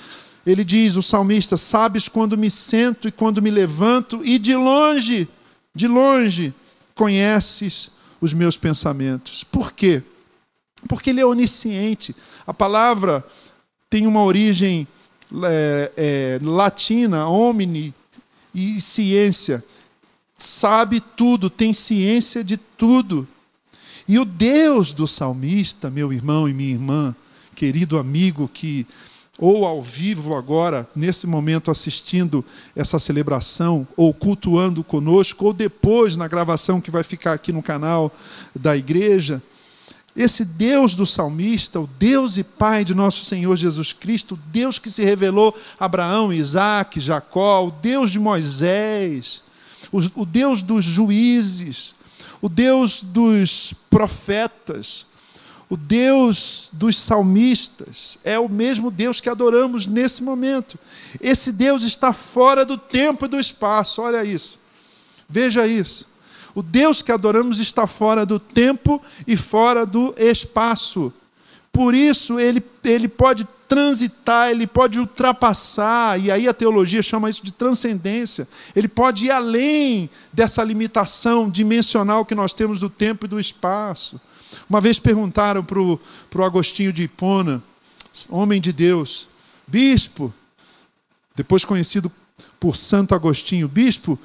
Ele 0.45 0.65
diz, 0.65 0.97
o 0.97 1.03
salmista: 1.03 1.57
Sabes 1.57 2.09
quando 2.09 2.37
me 2.37 2.51
sento 2.51 3.07
e 3.07 3.13
quando 3.13 3.41
me 3.41 3.51
levanto, 3.51 4.25
e 4.25 4.39
de 4.39 4.57
longe, 4.57 5.29
de 5.73 5.87
longe, 5.87 6.53
conheces 6.97 7.93
os 8.21 8.33
meus 8.33 8.57
pensamentos. 8.57 9.45
Por 9.45 9.73
quê? 9.73 10.03
Porque 10.89 11.11
Ele 11.11 11.21
é 11.21 11.27
onisciente. 11.27 12.15
A 12.45 12.53
palavra 12.53 13.25
tem 13.89 14.07
uma 14.07 14.25
origem 14.25 14.89
é, 15.45 15.93
é, 15.97 16.39
latina, 16.43 17.29
omni, 17.29 17.95
e 18.53 18.81
ciência 18.81 19.63
sabe 20.39 21.01
tudo, 21.01 21.49
tem 21.49 21.73
ciência 21.73 22.45
de 22.45 22.57
tudo. 22.57 23.27
E 24.09 24.19
o 24.19 24.25
Deus 24.25 24.93
do 24.93 25.07
salmista, 25.07 25.91
meu 25.91 26.13
irmão 26.13 26.49
e 26.49 26.55
minha 26.55 26.73
irmã, 26.73 27.15
querido 27.55 27.99
amigo 27.99 28.49
que 28.53 28.87
ou 29.39 29.67
ao 29.67 29.83
vivo 29.83 30.35
agora, 30.35 30.89
nesse 30.97 31.27
momento 31.27 31.71
assistindo 31.71 32.45
essa 32.75 32.99
celebração, 32.99 33.87
ou 33.97 34.15
cultuando 34.15 34.83
conosco, 34.83 35.45
ou 35.45 35.53
depois 35.53 36.17
na 36.17 36.27
gravação 36.27 36.81
que 36.81 36.91
vai 36.91 37.03
ficar 37.03 37.35
aqui 37.35 37.53
no 37.53 37.63
canal 37.63 38.11
da 38.55 38.75
igreja, 38.77 39.43
esse 40.17 40.47
Deus 40.47 40.95
do 40.95 41.05
salmista, 41.05 41.79
o 41.79 41.87
Deus 41.87 42.39
e 42.39 42.43
Pai 42.43 42.83
de 42.83 42.95
nosso 42.95 43.27
Senhor 43.27 43.55
Jesus 43.55 43.93
Cristo, 43.93 44.35
o 44.35 44.39
Deus 44.51 44.79
que 44.79 44.91
se 44.91 45.05
revelou 45.05 45.55
a 45.79 45.85
Abraão, 45.85 46.33
Isaac, 46.33 46.99
Jacó, 46.99 47.67
o 47.67 47.71
Deus 47.71 48.11
de 48.11 48.19
Moisés, 48.19 49.43
o, 49.93 50.23
o 50.23 50.25
Deus 50.25 50.63
dos 50.63 50.83
juízes, 50.83 51.95
o 52.41 52.49
Deus 52.49 53.03
dos 53.03 53.75
profetas, 53.91 55.07
o 55.69 55.77
Deus 55.77 56.71
dos 56.73 56.97
salmistas, 56.97 58.19
é 58.23 58.39
o 58.39 58.49
mesmo 58.49 58.91
Deus 58.91 59.21
que 59.21 59.29
adoramos 59.29 59.87
nesse 59.87 60.23
momento. 60.23 60.79
Esse 61.21 61.51
Deus 61.51 61.83
está 61.83 62.13
fora 62.13 62.65
do 62.65 62.79
tempo 62.79 63.25
e 63.25 63.29
do 63.29 63.39
espaço, 63.39 64.03
olha 64.03 64.25
isso. 64.25 64.61
Veja 65.29 65.67
isso. 65.67 66.09
O 66.55 66.63
Deus 66.63 67.03
que 67.03 67.13
adoramos 67.13 67.59
está 67.59 67.87
fora 67.87 68.25
do 68.25 68.39
tempo 68.39 69.03
e 69.27 69.37
fora 69.37 69.85
do 69.85 70.15
espaço. 70.17 71.13
Por 71.71 71.95
isso, 71.95 72.41
ele, 72.41 72.65
ele 72.83 73.09
pode 73.09 73.47
transitar, 73.69 74.51
ele 74.51 74.67
pode 74.67 74.99
ultrapassar, 74.99 76.21
e 76.21 76.31
aí 76.31 76.49
a 76.49 76.55
teologia 76.55 77.03
chama 77.03 77.31
isso 77.31 77.45
de 77.45 77.53
transcendência. 77.53 78.49
Ele 78.75 78.89
pode 78.89 79.27
ir 79.27 79.31
além 79.31 80.09
dessa 80.33 80.63
limitação 80.63 81.51
dimensional 81.51 82.25
que 82.25 82.35
nós 82.35 82.55
temos 82.55 82.81
do 82.81 82.89
tempo 82.91 83.27
e 83.27 83.29
do 83.29 83.41
espaço. 83.41 84.21
Uma 84.69 84.81
vez 84.81 84.99
perguntaram 84.99 85.65
para 85.65 85.81
o 85.81 86.01
Agostinho 86.45 86.93
de 86.93 87.05
Hipona, 87.05 87.63
homem 88.31 88.61
de 88.61 88.73
Deus, 88.73 89.29
bispo, 89.67 90.33
depois 91.35 91.65
conhecido 91.65 92.11
por 92.59 92.77
Santo 92.77 93.15
Agostinho, 93.15 93.69
bispo, 93.69 94.19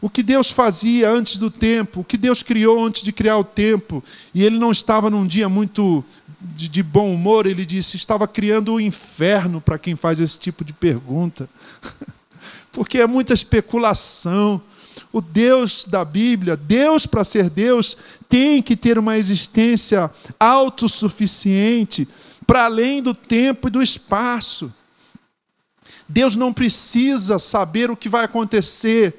o 0.00 0.08
que 0.08 0.22
Deus 0.22 0.50
fazia 0.50 1.10
antes 1.10 1.38
do 1.38 1.50
tempo, 1.50 2.00
o 2.00 2.04
que 2.04 2.16
Deus 2.16 2.42
criou 2.42 2.84
antes 2.84 3.02
de 3.02 3.10
criar 3.10 3.38
o 3.38 3.44
tempo, 3.44 4.04
e 4.32 4.44
ele 4.44 4.58
não 4.58 4.70
estava 4.70 5.10
num 5.10 5.26
dia 5.26 5.48
muito 5.48 6.04
de, 6.40 6.68
de 6.68 6.82
bom 6.82 7.12
humor, 7.12 7.46
ele 7.46 7.66
disse: 7.66 7.96
estava 7.96 8.28
criando 8.28 8.72
o 8.72 8.74
um 8.76 8.80
inferno 8.80 9.60
para 9.60 9.78
quem 9.78 9.96
faz 9.96 10.18
esse 10.18 10.38
tipo 10.38 10.64
de 10.64 10.72
pergunta. 10.72 11.48
Porque 12.72 12.98
é 12.98 13.06
muita 13.06 13.34
especulação. 13.34 14.62
O 15.12 15.20
Deus 15.20 15.86
da 15.86 16.04
Bíblia, 16.04 16.56
Deus 16.56 17.06
para 17.06 17.24
ser 17.24 17.48
Deus, 17.48 17.96
tem 18.28 18.60
que 18.60 18.76
ter 18.76 18.98
uma 18.98 19.16
existência 19.16 20.10
autossuficiente 20.38 22.06
para 22.46 22.64
além 22.64 23.02
do 23.02 23.14
tempo 23.14 23.68
e 23.68 23.70
do 23.70 23.82
espaço. 23.82 24.72
Deus 26.08 26.36
não 26.36 26.52
precisa 26.52 27.38
saber 27.38 27.90
o 27.90 27.96
que 27.96 28.08
vai 28.08 28.24
acontecer 28.24 29.14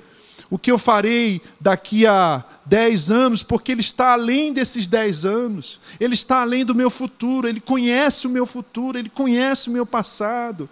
o 0.50 0.58
que 0.58 0.72
eu 0.72 0.78
farei 0.78 1.42
daqui 1.60 2.08
a 2.08 2.44
dez 2.66 3.12
anos, 3.12 3.44
porque 3.44 3.72
Ele 3.72 3.82
está 3.82 4.14
além 4.14 4.52
desses 4.52 4.88
dez 4.88 5.26
anos, 5.26 5.80
Ele 6.00 6.14
está 6.14 6.42
além 6.42 6.66
do 6.66 6.74
meu 6.74 6.90
futuro, 6.90 7.48
Ele 7.48 7.60
conhece 7.60 8.26
o 8.26 8.30
meu 8.30 8.46
futuro, 8.46 8.98
Ele 8.98 9.10
conhece 9.10 9.70
o 9.70 9.72
meu 9.72 9.86
passado. 9.86 10.70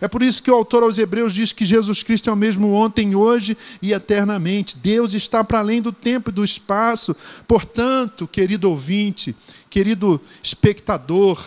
É 0.00 0.06
por 0.06 0.22
isso 0.22 0.42
que 0.42 0.50
o 0.50 0.54
autor 0.54 0.82
aos 0.82 0.98
Hebreus 0.98 1.32
diz 1.32 1.52
que 1.52 1.64
Jesus 1.64 2.02
Cristo 2.02 2.30
é 2.30 2.32
o 2.32 2.36
mesmo 2.36 2.72
ontem, 2.72 3.14
hoje 3.14 3.56
e 3.80 3.92
eternamente. 3.92 4.76
Deus 4.76 5.14
está 5.14 5.42
para 5.42 5.58
além 5.58 5.80
do 5.82 5.92
tempo 5.92 6.30
e 6.30 6.32
do 6.32 6.44
espaço. 6.44 7.16
Portanto, 7.48 8.28
querido 8.28 8.70
ouvinte, 8.70 9.34
querido 9.68 10.20
espectador, 10.42 11.40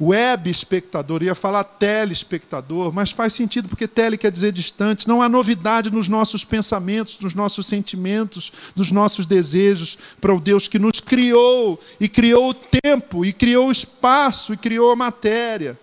web 0.00 0.48
espectador, 0.48 1.22
ia 1.22 1.34
falar 1.34 1.62
telespectador, 1.62 2.90
mas 2.92 3.10
faz 3.10 3.34
sentido 3.34 3.68
porque 3.68 3.86
tele 3.86 4.16
quer 4.16 4.32
dizer 4.32 4.50
distante. 4.50 5.06
Não 5.06 5.20
há 5.20 5.28
novidade 5.28 5.90
nos 5.90 6.08
nossos 6.08 6.42
pensamentos, 6.42 7.18
nos 7.18 7.34
nossos 7.34 7.66
sentimentos, 7.66 8.50
nos 8.74 8.90
nossos 8.90 9.26
desejos 9.26 9.98
para 10.18 10.34
o 10.34 10.40
Deus 10.40 10.66
que 10.66 10.78
nos 10.78 11.00
criou 11.00 11.78
e 12.00 12.08
criou 12.08 12.50
o 12.50 12.54
tempo, 12.54 13.24
e 13.24 13.32
criou 13.32 13.68
o 13.68 13.72
espaço, 13.72 14.54
e 14.54 14.56
criou 14.56 14.90
a 14.90 14.96
matéria. 14.96 15.78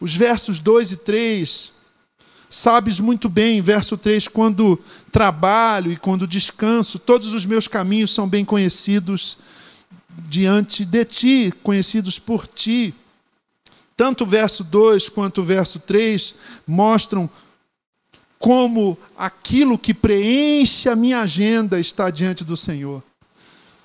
Os 0.00 0.16
versos 0.16 0.58
2 0.58 0.92
e 0.92 0.96
3, 0.98 1.72
sabes 2.48 2.98
muito 2.98 3.28
bem, 3.28 3.60
verso 3.60 3.98
3, 3.98 4.28
quando 4.28 4.78
trabalho 5.12 5.92
e 5.92 5.96
quando 5.96 6.26
descanso, 6.26 6.98
todos 6.98 7.34
os 7.34 7.44
meus 7.44 7.68
caminhos 7.68 8.14
são 8.14 8.28
bem 8.28 8.44
conhecidos 8.44 9.38
diante 10.16 10.84
de 10.84 11.04
ti, 11.04 11.52
conhecidos 11.62 12.18
por 12.18 12.46
ti. 12.46 12.94
Tanto 13.96 14.24
o 14.24 14.26
verso 14.26 14.62
2 14.62 15.08
quanto 15.08 15.40
o 15.40 15.44
verso 15.44 15.78
3 15.80 16.34
mostram 16.66 17.28
como 18.38 18.98
aquilo 19.16 19.78
que 19.78 19.94
preenche 19.94 20.88
a 20.88 20.96
minha 20.96 21.20
agenda 21.20 21.80
está 21.80 22.10
diante 22.10 22.44
do 22.44 22.56
Senhor. 22.56 23.02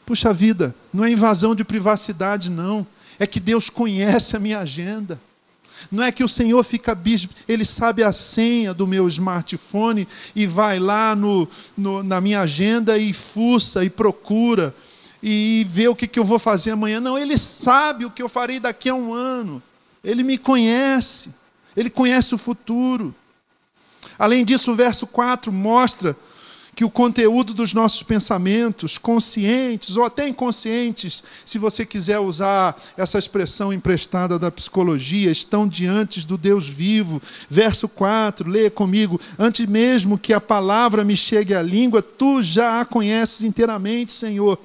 Puxa 0.05 0.33
vida, 0.33 0.75
não 0.93 1.05
é 1.05 1.11
invasão 1.11 1.55
de 1.55 1.63
privacidade, 1.63 2.51
não. 2.51 2.85
É 3.17 3.25
que 3.25 3.39
Deus 3.39 3.69
conhece 3.69 4.35
a 4.35 4.39
minha 4.39 4.59
agenda. 4.59 5.19
Não 5.89 6.03
é 6.03 6.11
que 6.11 6.23
o 6.23 6.27
Senhor 6.27 6.61
fica 6.63 6.93
bispo, 6.93 7.33
Ele 7.47 7.65
sabe 7.65 8.03
a 8.03 8.11
senha 8.11 8.73
do 8.73 8.85
meu 8.85 9.07
smartphone 9.07 10.07
e 10.35 10.45
vai 10.45 10.79
lá 10.79 11.15
no, 11.15 11.47
no, 11.77 12.03
na 12.03 12.19
minha 12.19 12.41
agenda 12.41 12.97
e 12.97 13.13
fuça 13.13 13.83
e 13.83 13.89
procura 13.89 14.75
e 15.21 15.65
ver 15.69 15.87
o 15.89 15.95
que, 15.95 16.07
que 16.07 16.19
eu 16.19 16.25
vou 16.25 16.39
fazer 16.39 16.71
amanhã. 16.71 16.99
Não, 16.99 17.17
ele 17.17 17.37
sabe 17.37 18.05
o 18.05 18.11
que 18.11 18.21
eu 18.21 18.29
farei 18.29 18.59
daqui 18.59 18.89
a 18.89 18.95
um 18.95 19.13
ano. 19.13 19.61
Ele 20.03 20.23
me 20.23 20.37
conhece. 20.37 21.33
Ele 21.75 21.89
conhece 21.89 22.33
o 22.33 22.37
futuro. 22.37 23.13
Além 24.17 24.43
disso, 24.43 24.71
o 24.71 24.75
verso 24.75 25.05
4 25.07 25.51
mostra 25.51 26.15
que 26.75 26.85
o 26.85 26.89
conteúdo 26.89 27.53
dos 27.53 27.73
nossos 27.73 28.01
pensamentos, 28.01 28.97
conscientes 28.97 29.97
ou 29.97 30.05
até 30.05 30.27
inconscientes, 30.27 31.23
se 31.45 31.59
você 31.59 31.85
quiser 31.85 32.19
usar 32.19 32.79
essa 32.95 33.19
expressão 33.19 33.73
emprestada 33.73 34.39
da 34.39 34.49
psicologia, 34.49 35.29
estão 35.29 35.67
diante 35.67 36.25
do 36.25 36.37
Deus 36.37 36.67
vivo. 36.67 37.21
Verso 37.49 37.89
4, 37.89 38.49
leia 38.49 38.71
comigo: 38.71 39.19
Antes 39.37 39.65
mesmo 39.65 40.17
que 40.17 40.33
a 40.33 40.41
palavra 40.41 41.03
me 41.03 41.17
chegue 41.17 41.53
à 41.53 41.61
língua, 41.61 42.01
tu 42.01 42.41
já 42.41 42.79
a 42.79 42.85
conheces 42.85 43.43
inteiramente, 43.43 44.13
Senhor. 44.13 44.57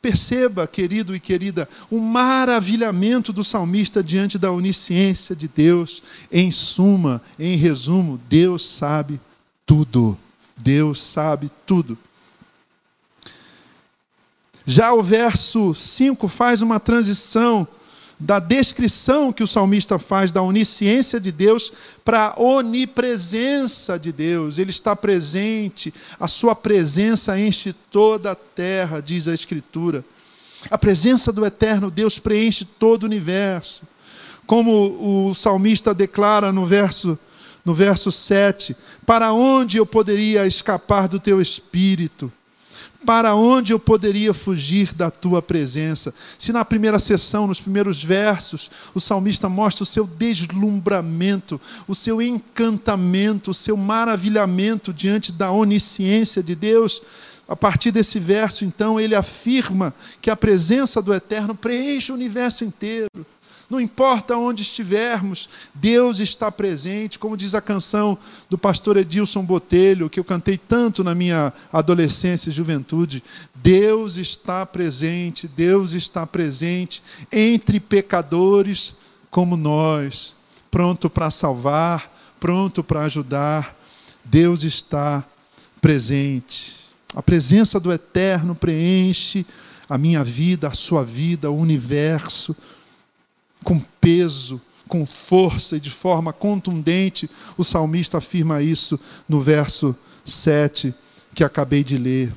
Perceba, 0.00 0.66
querido 0.66 1.16
e 1.16 1.20
querida, 1.20 1.68
o 1.90 1.98
maravilhamento 1.98 3.32
do 3.32 3.42
salmista 3.42 4.02
diante 4.02 4.38
da 4.38 4.52
onisciência 4.52 5.34
de 5.34 5.48
Deus. 5.48 6.02
Em 6.30 6.50
suma, 6.50 7.20
em 7.38 7.56
resumo, 7.56 8.20
Deus 8.28 8.66
sabe 8.66 9.20
tudo. 9.64 10.16
Deus 10.56 11.02
sabe 11.02 11.50
tudo. 11.66 11.98
Já 14.64 14.92
o 14.92 15.02
verso 15.02 15.74
5 15.74 16.26
faz 16.26 16.60
uma 16.60 16.80
transição 16.80 17.66
da 18.18 18.38
descrição 18.38 19.32
que 19.32 19.42
o 19.42 19.46
salmista 19.46 19.98
faz 19.98 20.32
da 20.32 20.40
onisciência 20.40 21.20
de 21.20 21.30
Deus 21.30 21.72
para 22.04 22.28
a 22.28 22.40
onipresença 22.40 23.98
de 23.98 24.10
Deus. 24.10 24.58
Ele 24.58 24.70
está 24.70 24.96
presente, 24.96 25.92
a 26.18 26.26
sua 26.26 26.54
presença 26.54 27.38
enche 27.38 27.72
toda 27.90 28.32
a 28.32 28.34
terra, 28.34 29.00
diz 29.00 29.28
a 29.28 29.34
Escritura. 29.34 30.04
A 30.70 30.78
presença 30.78 31.30
do 31.30 31.44
eterno 31.44 31.90
Deus 31.90 32.18
preenche 32.18 32.64
todo 32.64 33.02
o 33.02 33.06
universo. 33.06 33.86
Como 34.46 35.28
o 35.28 35.34
salmista 35.34 35.92
declara 35.92 36.52
no 36.52 36.64
verso 36.64 37.18
no 37.66 37.74
verso 37.74 38.12
7, 38.12 38.76
para 39.04 39.32
onde 39.32 39.76
eu 39.76 39.84
poderia 39.84 40.46
escapar 40.46 41.08
do 41.08 41.18
teu 41.18 41.42
espírito? 41.42 42.32
Para 43.06 43.36
onde 43.36 43.72
eu 43.72 43.78
poderia 43.78 44.34
fugir 44.34 44.92
da 44.92 45.12
tua 45.12 45.40
presença? 45.40 46.12
Se 46.36 46.52
na 46.52 46.64
primeira 46.64 46.98
sessão, 46.98 47.46
nos 47.46 47.60
primeiros 47.60 48.02
versos, 48.02 48.68
o 48.92 49.00
salmista 49.00 49.48
mostra 49.48 49.84
o 49.84 49.86
seu 49.86 50.04
deslumbramento, 50.04 51.60
o 51.86 51.94
seu 51.94 52.20
encantamento, 52.20 53.52
o 53.52 53.54
seu 53.54 53.76
maravilhamento 53.76 54.92
diante 54.92 55.30
da 55.30 55.52
onisciência 55.52 56.42
de 56.42 56.56
Deus, 56.56 57.00
a 57.48 57.54
partir 57.54 57.92
desse 57.92 58.18
verso, 58.18 58.64
então, 58.64 58.98
ele 58.98 59.14
afirma 59.14 59.94
que 60.20 60.28
a 60.28 60.36
presença 60.36 61.00
do 61.00 61.14
Eterno 61.14 61.54
preenche 61.54 62.10
o 62.10 62.14
universo 62.16 62.64
inteiro. 62.64 63.08
Não 63.68 63.80
importa 63.80 64.36
onde 64.36 64.62
estivermos, 64.62 65.48
Deus 65.74 66.20
está 66.20 66.52
presente, 66.52 67.18
como 67.18 67.36
diz 67.36 67.54
a 67.54 67.60
canção 67.60 68.16
do 68.48 68.56
pastor 68.56 68.96
Edilson 68.96 69.42
Botelho, 69.42 70.08
que 70.08 70.20
eu 70.20 70.24
cantei 70.24 70.56
tanto 70.56 71.02
na 71.02 71.14
minha 71.14 71.52
adolescência 71.72 72.48
e 72.48 72.52
juventude. 72.52 73.22
Deus 73.54 74.18
está 74.18 74.64
presente, 74.64 75.48
Deus 75.48 75.92
está 75.92 76.24
presente 76.24 77.02
entre 77.32 77.80
pecadores 77.80 78.94
como 79.30 79.56
nós, 79.56 80.36
pronto 80.70 81.10
para 81.10 81.30
salvar, 81.30 82.36
pronto 82.38 82.84
para 82.84 83.02
ajudar. 83.02 83.74
Deus 84.24 84.62
está 84.62 85.24
presente. 85.80 86.76
A 87.16 87.22
presença 87.22 87.80
do 87.80 87.92
Eterno 87.92 88.54
preenche 88.54 89.44
a 89.88 89.98
minha 89.98 90.22
vida, 90.22 90.68
a 90.68 90.74
sua 90.74 91.04
vida, 91.04 91.50
o 91.50 91.56
universo 91.56 92.54
com 93.62 93.80
peso, 94.00 94.60
com 94.88 95.04
força 95.04 95.76
e 95.76 95.80
de 95.80 95.90
forma 95.90 96.32
contundente, 96.32 97.28
o 97.56 97.64
salmista 97.64 98.18
afirma 98.18 98.62
isso 98.62 98.98
no 99.28 99.40
verso 99.40 99.96
7 100.24 100.94
que 101.34 101.44
acabei 101.44 101.82
de 101.82 101.98
ler. 101.98 102.32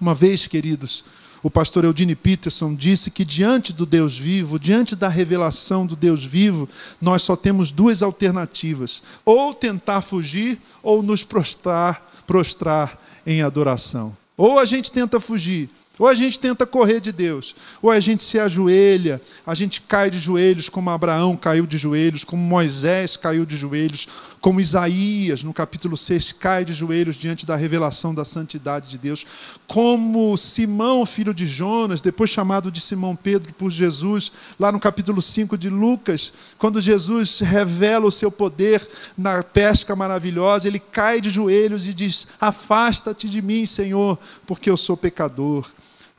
Uma 0.00 0.14
vez, 0.14 0.46
queridos, 0.46 1.04
o 1.42 1.50
pastor 1.50 1.84
Eudine 1.84 2.14
Peterson 2.14 2.74
disse 2.74 3.10
que 3.10 3.24
diante 3.24 3.72
do 3.72 3.86
Deus 3.86 4.18
vivo, 4.18 4.58
diante 4.58 4.96
da 4.96 5.08
revelação 5.08 5.86
do 5.86 5.94
Deus 5.94 6.24
vivo, 6.24 6.68
nós 7.00 7.22
só 7.22 7.36
temos 7.36 7.70
duas 7.70 8.02
alternativas: 8.02 9.02
ou 9.24 9.54
tentar 9.54 10.00
fugir 10.00 10.58
ou 10.82 11.02
nos 11.02 11.24
prostrar, 11.24 12.10
prostrar 12.26 12.98
em 13.26 13.42
adoração. 13.42 14.16
Ou 14.36 14.58
a 14.58 14.64
gente 14.64 14.92
tenta 14.92 15.18
fugir, 15.18 15.68
ou 15.98 16.06
a 16.06 16.14
gente 16.14 16.38
tenta 16.38 16.64
correr 16.64 17.00
de 17.00 17.10
Deus, 17.10 17.54
ou 17.82 17.90
a 17.90 17.98
gente 17.98 18.22
se 18.22 18.38
ajoelha, 18.38 19.20
a 19.44 19.54
gente 19.54 19.80
cai 19.80 20.10
de 20.10 20.18
joelhos, 20.18 20.68
como 20.68 20.90
Abraão 20.90 21.36
caiu 21.36 21.66
de 21.66 21.76
joelhos, 21.76 22.24
como 22.24 22.42
Moisés 22.42 23.16
caiu 23.16 23.44
de 23.44 23.56
joelhos, 23.56 24.06
como 24.40 24.60
Isaías, 24.60 25.42
no 25.42 25.52
capítulo 25.52 25.96
6, 25.96 26.32
cai 26.32 26.64
de 26.64 26.72
joelhos 26.72 27.16
diante 27.16 27.44
da 27.44 27.56
revelação 27.56 28.14
da 28.14 28.24
santidade 28.24 28.88
de 28.88 28.98
Deus, 28.98 29.26
como 29.66 30.36
Simão, 30.36 31.04
filho 31.04 31.34
de 31.34 31.46
Jonas, 31.46 32.00
depois 32.00 32.30
chamado 32.30 32.70
de 32.70 32.80
Simão 32.80 33.16
Pedro 33.16 33.52
por 33.54 33.70
Jesus, 33.70 34.30
lá 34.58 34.70
no 34.70 34.78
capítulo 34.78 35.20
5 35.20 35.58
de 35.58 35.68
Lucas, 35.68 36.32
quando 36.58 36.80
Jesus 36.80 37.40
revela 37.40 38.06
o 38.06 38.12
seu 38.12 38.30
poder 38.30 38.88
na 39.16 39.42
pesca 39.42 39.96
maravilhosa, 39.96 40.68
ele 40.68 40.78
cai 40.78 41.20
de 41.20 41.30
joelhos 41.30 41.88
e 41.88 41.94
diz: 41.94 42.28
Afasta-te 42.40 43.28
de 43.28 43.42
mim, 43.42 43.66
Senhor, 43.66 44.18
porque 44.46 44.70
eu 44.70 44.76
sou 44.76 44.96
pecador 44.96 45.66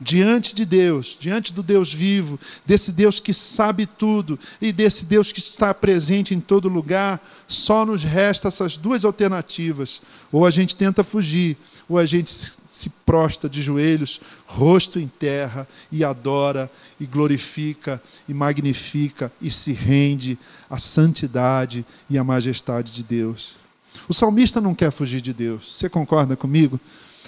diante 0.00 0.54
de 0.54 0.64
Deus, 0.64 1.16
diante 1.20 1.52
do 1.52 1.62
Deus 1.62 1.92
vivo, 1.92 2.40
desse 2.64 2.90
Deus 2.90 3.20
que 3.20 3.34
sabe 3.34 3.84
tudo 3.84 4.38
e 4.60 4.72
desse 4.72 5.04
Deus 5.04 5.30
que 5.30 5.40
está 5.40 5.74
presente 5.74 6.34
em 6.34 6.40
todo 6.40 6.68
lugar, 6.68 7.20
só 7.46 7.84
nos 7.84 8.02
resta 8.02 8.48
essas 8.48 8.76
duas 8.76 9.04
alternativas. 9.04 10.00
Ou 10.32 10.46
a 10.46 10.50
gente 10.50 10.74
tenta 10.74 11.04
fugir, 11.04 11.56
ou 11.88 11.98
a 11.98 12.06
gente 12.06 12.30
se 12.72 12.88
prosta 13.04 13.48
de 13.48 13.60
joelhos, 13.62 14.20
rosto 14.46 14.98
em 14.98 15.06
terra, 15.06 15.68
e 15.92 16.02
adora, 16.02 16.70
e 16.98 17.04
glorifica, 17.04 18.00
e 18.26 18.32
magnifica, 18.32 19.30
e 19.40 19.50
se 19.50 19.72
rende 19.72 20.38
à 20.68 20.78
santidade 20.78 21.84
e 22.08 22.16
à 22.16 22.24
majestade 22.24 22.92
de 22.92 23.04
Deus. 23.04 23.59
O 24.08 24.14
salmista 24.14 24.60
não 24.60 24.74
quer 24.74 24.90
fugir 24.90 25.20
de 25.20 25.32
Deus. 25.32 25.76
Você 25.76 25.88
concorda 25.88 26.36
comigo? 26.36 26.80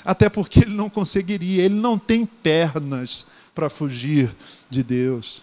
até 0.05 0.29
porque 0.29 0.61
ele 0.61 0.75
não 0.75 0.91
conseguiria, 0.91 1.63
ele 1.63 1.75
não 1.75 1.99
tem 1.99 2.27
pernas 2.27 3.27
para 3.55 3.71
fugir 3.71 4.35
de 4.69 4.83
Deus. 4.83 5.43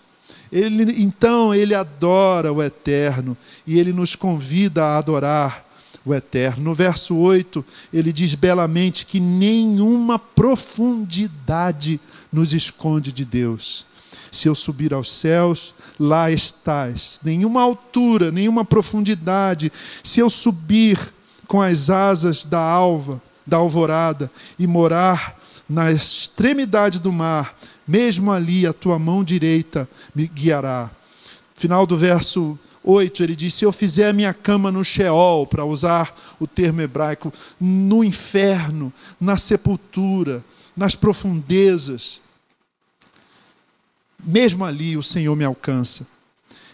Ele, 0.52 1.02
então 1.02 1.54
ele 1.54 1.76
adora 1.76 2.52
o 2.52 2.62
eterno 2.62 3.38
e 3.66 3.80
ele 3.80 3.94
nos 3.94 4.16
convida 4.16 4.84
a 4.84 4.98
adorar 4.98 5.66
o 6.06 6.14
eterno. 6.14 6.64
No 6.64 6.74
verso 6.74 7.16
8, 7.16 7.64
ele 7.94 8.12
diz 8.12 8.36
belamente 8.36 9.06
que 9.06 9.20
nenhuma 9.20 10.18
profundidade 10.18 12.00
nos 12.32 12.54
esconde 12.54 13.12
de 13.12 13.26
Deus. 13.26 13.86
Se 14.32 14.48
eu 14.48 14.54
subir 14.54 14.94
aos 14.94 15.12
céus, 15.12 15.74
lá 16.00 16.32
estás. 16.32 17.20
Nenhuma 17.24 17.62
altura, 17.62 18.32
nenhuma 18.32 18.64
profundidade. 18.64 19.72
Se 20.04 20.20
eu 20.20 20.30
subir 20.30 21.14
com 21.50 21.60
as 21.60 21.90
asas 21.90 22.46
da 22.46 22.60
alva, 22.60 23.20
da 23.46 23.58
alvorada 23.58 24.32
e 24.60 24.68
morar 24.68 25.36
na 25.68 25.92
extremidade 25.92 27.00
do 27.00 27.12
mar, 27.12 27.58
mesmo 27.88 28.32
ali 28.32 28.68
a 28.68 28.72
tua 28.72 29.00
mão 29.00 29.24
direita 29.24 29.90
me 30.14 30.28
guiará. 30.28 30.92
Final 31.56 31.88
do 31.88 31.98
verso 31.98 32.58
8, 32.84 33.24
ele 33.24 33.36
diz: 33.36 33.56
Se 33.56 33.66
eu 33.66 33.72
fizer 33.72 34.10
a 34.10 34.14
minha 34.14 34.32
cama 34.32 34.72
no 34.72 34.86
Sheol, 34.86 35.48
para 35.48 35.66
usar 35.66 36.16
o 36.40 36.46
termo 36.46 36.82
hebraico, 36.82 37.34
no 37.60 38.04
inferno, 38.04 38.94
na 39.20 39.36
sepultura, 39.36 40.46
nas 40.78 40.94
profundezas, 40.94 42.22
mesmo 44.24 44.64
ali 44.64 44.96
o 44.96 45.02
Senhor 45.02 45.36
me 45.36 45.44
alcança. 45.44 46.06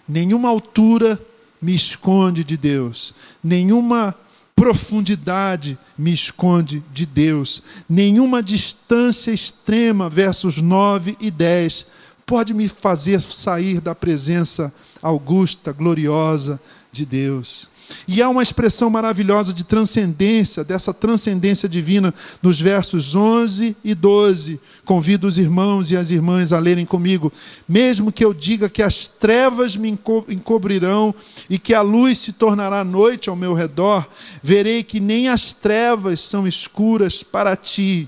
Nenhuma 0.06 0.50
altura 0.50 1.18
me 1.62 1.74
esconde 1.74 2.44
de 2.44 2.58
Deus, 2.58 3.14
nenhuma 3.42 4.14
profundidade 4.56 5.78
me 5.98 6.14
esconde 6.14 6.82
de 6.94 7.06
Deus. 7.06 7.62
Nenhuma 7.90 8.42
distância 8.42 9.32
extrema, 9.32 10.10
versos 10.10 10.62
9 10.62 11.18
e 11.20 11.30
10, 11.30 11.88
pode 12.26 12.54
me 12.54 12.68
fazer 12.68 13.20
sair 13.22 13.82
da 13.82 13.94
presença 13.94 14.74
augusta, 15.02 15.72
gloriosa 15.72 16.60
de 16.92 17.06
Deus. 17.06 17.70
E 18.08 18.22
há 18.22 18.30
uma 18.30 18.44
expressão 18.44 18.90
maravilhosa 18.90 19.54
de 19.54 19.64
transcendência, 19.64 20.64
dessa 20.64 20.94
transcendência 20.94 21.68
divina, 21.68 22.14
nos 22.42 22.60
versos 22.60 23.16
11 23.16 23.76
e 23.84 23.96
12. 23.96 24.60
Convido 24.84 25.28
os 25.28 25.38
irmãos 25.38 25.92
e 25.92 25.98
as 25.98 26.12
irmãs 26.12 26.54
a 26.54 26.60
lerem 26.60 26.86
comigo. 26.86 27.32
Mesmo 27.68 28.12
que 28.12 28.24
eu 28.24 28.34
diga 28.34 28.70
que 28.70 28.84
as 28.84 29.10
trevas 29.10 29.76
me 29.76 29.90
encobrirão 29.90 31.14
e 31.50 31.58
que 31.58 31.74
a 31.74 31.82
luz 31.82 32.20
se 32.20 32.34
tornará 32.34 32.84
noite 32.84 33.30
ao 33.30 33.36
meu 33.36 33.54
redor, 33.54 34.08
verei 34.42 34.84
que 34.84 35.00
nem 35.00 35.30
as 35.30 35.54
trevas 35.54 36.20
são 36.20 36.48
escuras 36.48 37.24
para 37.24 37.56
ti, 37.56 38.08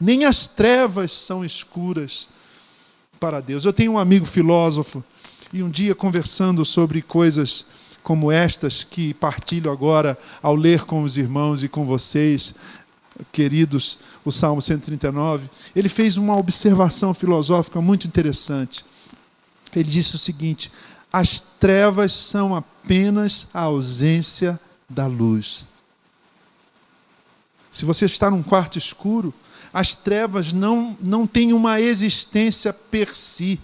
nem 0.00 0.24
as 0.24 0.46
trevas 0.46 1.12
são 1.12 1.44
escuras 1.44 2.28
para 3.18 3.40
Deus. 3.40 3.64
Eu 3.64 3.72
tenho 3.72 3.92
um 3.92 3.98
amigo 3.98 4.26
filósofo 4.26 5.02
e 5.52 5.62
um 5.62 5.70
dia 5.70 5.94
conversando 5.94 6.64
sobre 6.64 7.02
coisas 7.02 7.64
como 8.02 8.32
estas 8.32 8.82
que 8.82 9.14
partilho 9.14 9.70
agora 9.70 10.18
ao 10.42 10.54
ler 10.54 10.84
com 10.84 11.02
os 11.02 11.16
irmãos 11.16 11.62
e 11.62 11.68
com 11.68 11.84
vocês, 11.84 12.54
queridos, 13.30 13.98
o 14.24 14.32
Salmo 14.32 14.60
139, 14.60 15.48
ele 15.74 15.88
fez 15.88 16.16
uma 16.16 16.36
observação 16.36 17.14
filosófica 17.14 17.80
muito 17.80 18.06
interessante. 18.06 18.84
Ele 19.74 19.88
disse 19.88 20.14
o 20.16 20.18
seguinte: 20.18 20.70
as 21.12 21.40
trevas 21.60 22.12
são 22.12 22.54
apenas 22.54 23.46
a 23.52 23.60
ausência 23.60 24.58
da 24.88 25.06
luz. 25.06 25.66
Se 27.70 27.84
você 27.84 28.04
está 28.04 28.30
num 28.30 28.42
quarto 28.42 28.76
escuro, 28.76 29.32
as 29.72 29.94
trevas 29.94 30.52
não, 30.52 30.96
não 31.00 31.26
têm 31.26 31.52
uma 31.52 31.80
existência 31.80 32.72
per 32.72 33.16
si. 33.16 33.58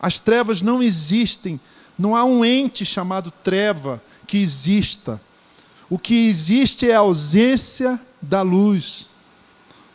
As 0.00 0.18
trevas 0.18 0.60
não 0.62 0.82
existem 0.82 1.60
não 1.98 2.14
há 2.14 2.24
um 2.24 2.44
ente 2.44 2.86
chamado 2.86 3.30
treva 3.30 4.00
que 4.26 4.38
exista. 4.38 5.20
O 5.90 5.98
que 5.98 6.28
existe 6.28 6.88
é 6.88 6.94
a 6.94 7.00
ausência 7.00 7.98
da 8.22 8.42
luz. 8.42 9.08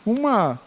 Uma, 0.04 0.60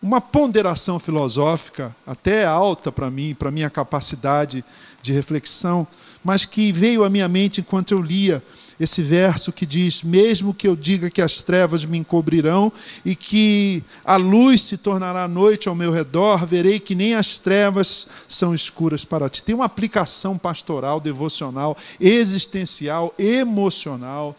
uma 0.00 0.20
ponderação 0.20 0.98
filosófica, 0.98 1.94
até 2.06 2.44
alta 2.44 2.92
para 2.92 3.10
mim, 3.10 3.34
para 3.34 3.50
minha 3.50 3.70
capacidade 3.70 4.64
de 5.02 5.12
reflexão, 5.12 5.86
mas 6.22 6.44
que 6.44 6.70
veio 6.70 7.02
à 7.02 7.10
minha 7.10 7.28
mente 7.28 7.60
enquanto 7.60 7.92
eu 7.92 8.00
lia 8.00 8.42
esse 8.82 9.02
verso 9.02 9.52
que 9.52 9.64
diz: 9.64 10.02
Mesmo 10.02 10.52
que 10.52 10.66
eu 10.66 10.74
diga 10.74 11.10
que 11.10 11.22
as 11.22 11.42
trevas 11.42 11.84
me 11.84 11.98
encobrirão 11.98 12.72
e 13.04 13.14
que 13.14 13.82
a 14.04 14.16
luz 14.16 14.62
se 14.62 14.76
tornará 14.76 15.28
noite 15.28 15.68
ao 15.68 15.74
meu 15.74 15.92
redor, 15.92 16.44
verei 16.46 16.80
que 16.80 16.94
nem 16.94 17.14
as 17.14 17.38
trevas 17.38 18.06
são 18.28 18.54
escuras 18.54 19.04
para 19.04 19.28
ti. 19.28 19.42
Tem 19.42 19.54
uma 19.54 19.66
aplicação 19.66 20.36
pastoral, 20.36 21.00
devocional, 21.00 21.76
existencial, 22.00 23.14
emocional, 23.18 24.36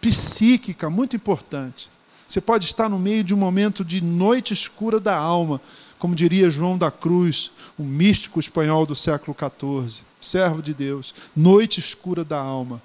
psíquica 0.00 0.90
muito 0.90 1.16
importante. 1.16 1.88
Você 2.26 2.40
pode 2.40 2.64
estar 2.64 2.88
no 2.88 2.98
meio 2.98 3.22
de 3.22 3.34
um 3.34 3.38
momento 3.38 3.84
de 3.84 4.00
noite 4.00 4.54
escura 4.54 4.98
da 4.98 5.14
alma, 5.14 5.60
como 5.98 6.14
diria 6.14 6.50
João 6.50 6.76
da 6.76 6.90
Cruz, 6.90 7.50
um 7.78 7.84
místico 7.84 8.40
espanhol 8.40 8.86
do 8.86 8.96
século 8.96 9.36
XIV, 9.38 10.02
servo 10.20 10.62
de 10.62 10.74
Deus, 10.74 11.14
noite 11.36 11.78
escura 11.78 12.24
da 12.24 12.38
alma. 12.38 12.82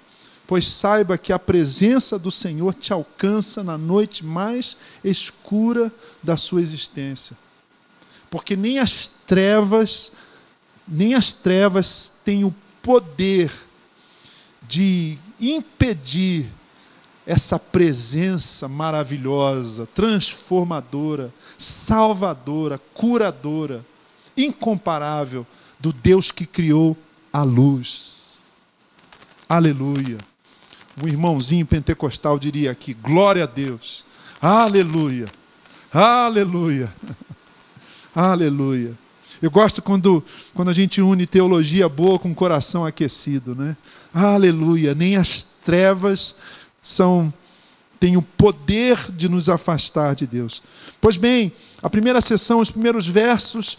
Pois 0.50 0.66
saiba 0.66 1.16
que 1.16 1.32
a 1.32 1.38
presença 1.38 2.18
do 2.18 2.28
Senhor 2.28 2.74
te 2.74 2.92
alcança 2.92 3.62
na 3.62 3.78
noite 3.78 4.24
mais 4.24 4.76
escura 5.04 5.92
da 6.20 6.36
sua 6.36 6.60
existência. 6.60 7.38
Porque 8.28 8.56
nem 8.56 8.80
as 8.80 9.06
trevas, 9.28 10.10
nem 10.88 11.14
as 11.14 11.32
trevas 11.32 12.12
têm 12.24 12.44
o 12.44 12.52
poder 12.82 13.52
de 14.66 15.16
impedir 15.40 16.50
essa 17.24 17.56
presença 17.56 18.66
maravilhosa, 18.66 19.86
transformadora, 19.94 21.32
salvadora, 21.56 22.76
curadora, 22.92 23.86
incomparável 24.36 25.46
do 25.78 25.92
Deus 25.92 26.32
que 26.32 26.44
criou 26.44 26.96
a 27.32 27.44
luz. 27.44 28.40
Aleluia. 29.48 30.29
Um 31.02 31.06
irmãozinho 31.06 31.66
pentecostal 31.66 32.38
diria 32.38 32.70
aqui: 32.70 32.94
glória 32.94 33.44
a 33.44 33.46
Deus. 33.46 34.04
Aleluia. 34.40 35.26
Aleluia. 35.92 36.92
Aleluia. 38.14 38.94
Eu 39.40 39.50
gosto 39.50 39.80
quando, 39.80 40.22
quando 40.54 40.68
a 40.68 40.74
gente 40.74 41.00
une 41.00 41.26
teologia 41.26 41.88
boa 41.88 42.18
com 42.18 42.34
coração 42.34 42.84
aquecido, 42.84 43.54
né? 43.54 43.76
Aleluia. 44.12 44.94
Nem 44.94 45.16
as 45.16 45.46
trevas 45.64 46.34
são 46.82 47.32
têm 47.98 48.16
o 48.16 48.22
poder 48.22 48.96
de 49.12 49.28
nos 49.28 49.50
afastar 49.50 50.14
de 50.14 50.26
Deus. 50.26 50.62
Pois 51.00 51.18
bem, 51.18 51.52
a 51.82 51.90
primeira 51.90 52.22
sessão, 52.22 52.58
os 52.58 52.70
primeiros 52.70 53.06
versos 53.06 53.76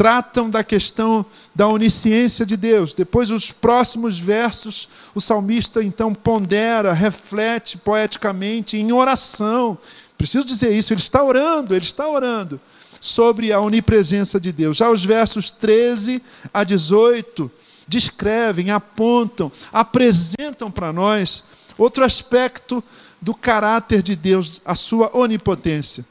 tratam 0.00 0.48
da 0.48 0.64
questão 0.64 1.26
da 1.54 1.68
onisciência 1.68 2.46
de 2.46 2.56
Deus. 2.56 2.94
Depois, 2.94 3.28
os 3.28 3.50
próximos 3.50 4.18
versos, 4.18 4.88
o 5.14 5.20
salmista 5.20 5.84
então 5.84 6.14
pondera, 6.14 6.94
reflete 6.94 7.76
poeticamente 7.76 8.78
em 8.78 8.92
oração. 8.92 9.76
Preciso 10.16 10.46
dizer 10.46 10.72
isso, 10.72 10.94
ele 10.94 11.02
está 11.02 11.22
orando, 11.22 11.74
ele 11.74 11.84
está 11.84 12.08
orando 12.08 12.58
sobre 12.98 13.52
a 13.52 13.60
onipresença 13.60 14.40
de 14.40 14.50
Deus. 14.50 14.78
Já 14.78 14.88
os 14.88 15.04
versos 15.04 15.50
13 15.50 16.22
a 16.54 16.64
18 16.64 17.50
descrevem, 17.86 18.70
apontam, 18.70 19.52
apresentam 19.70 20.70
para 20.70 20.94
nós 20.94 21.44
Outro 21.80 22.04
aspecto 22.04 22.84
do 23.22 23.34
caráter 23.34 24.02
de 24.02 24.14
Deus, 24.14 24.60
a 24.66 24.74
sua 24.74 25.16
onipotência. 25.16 26.04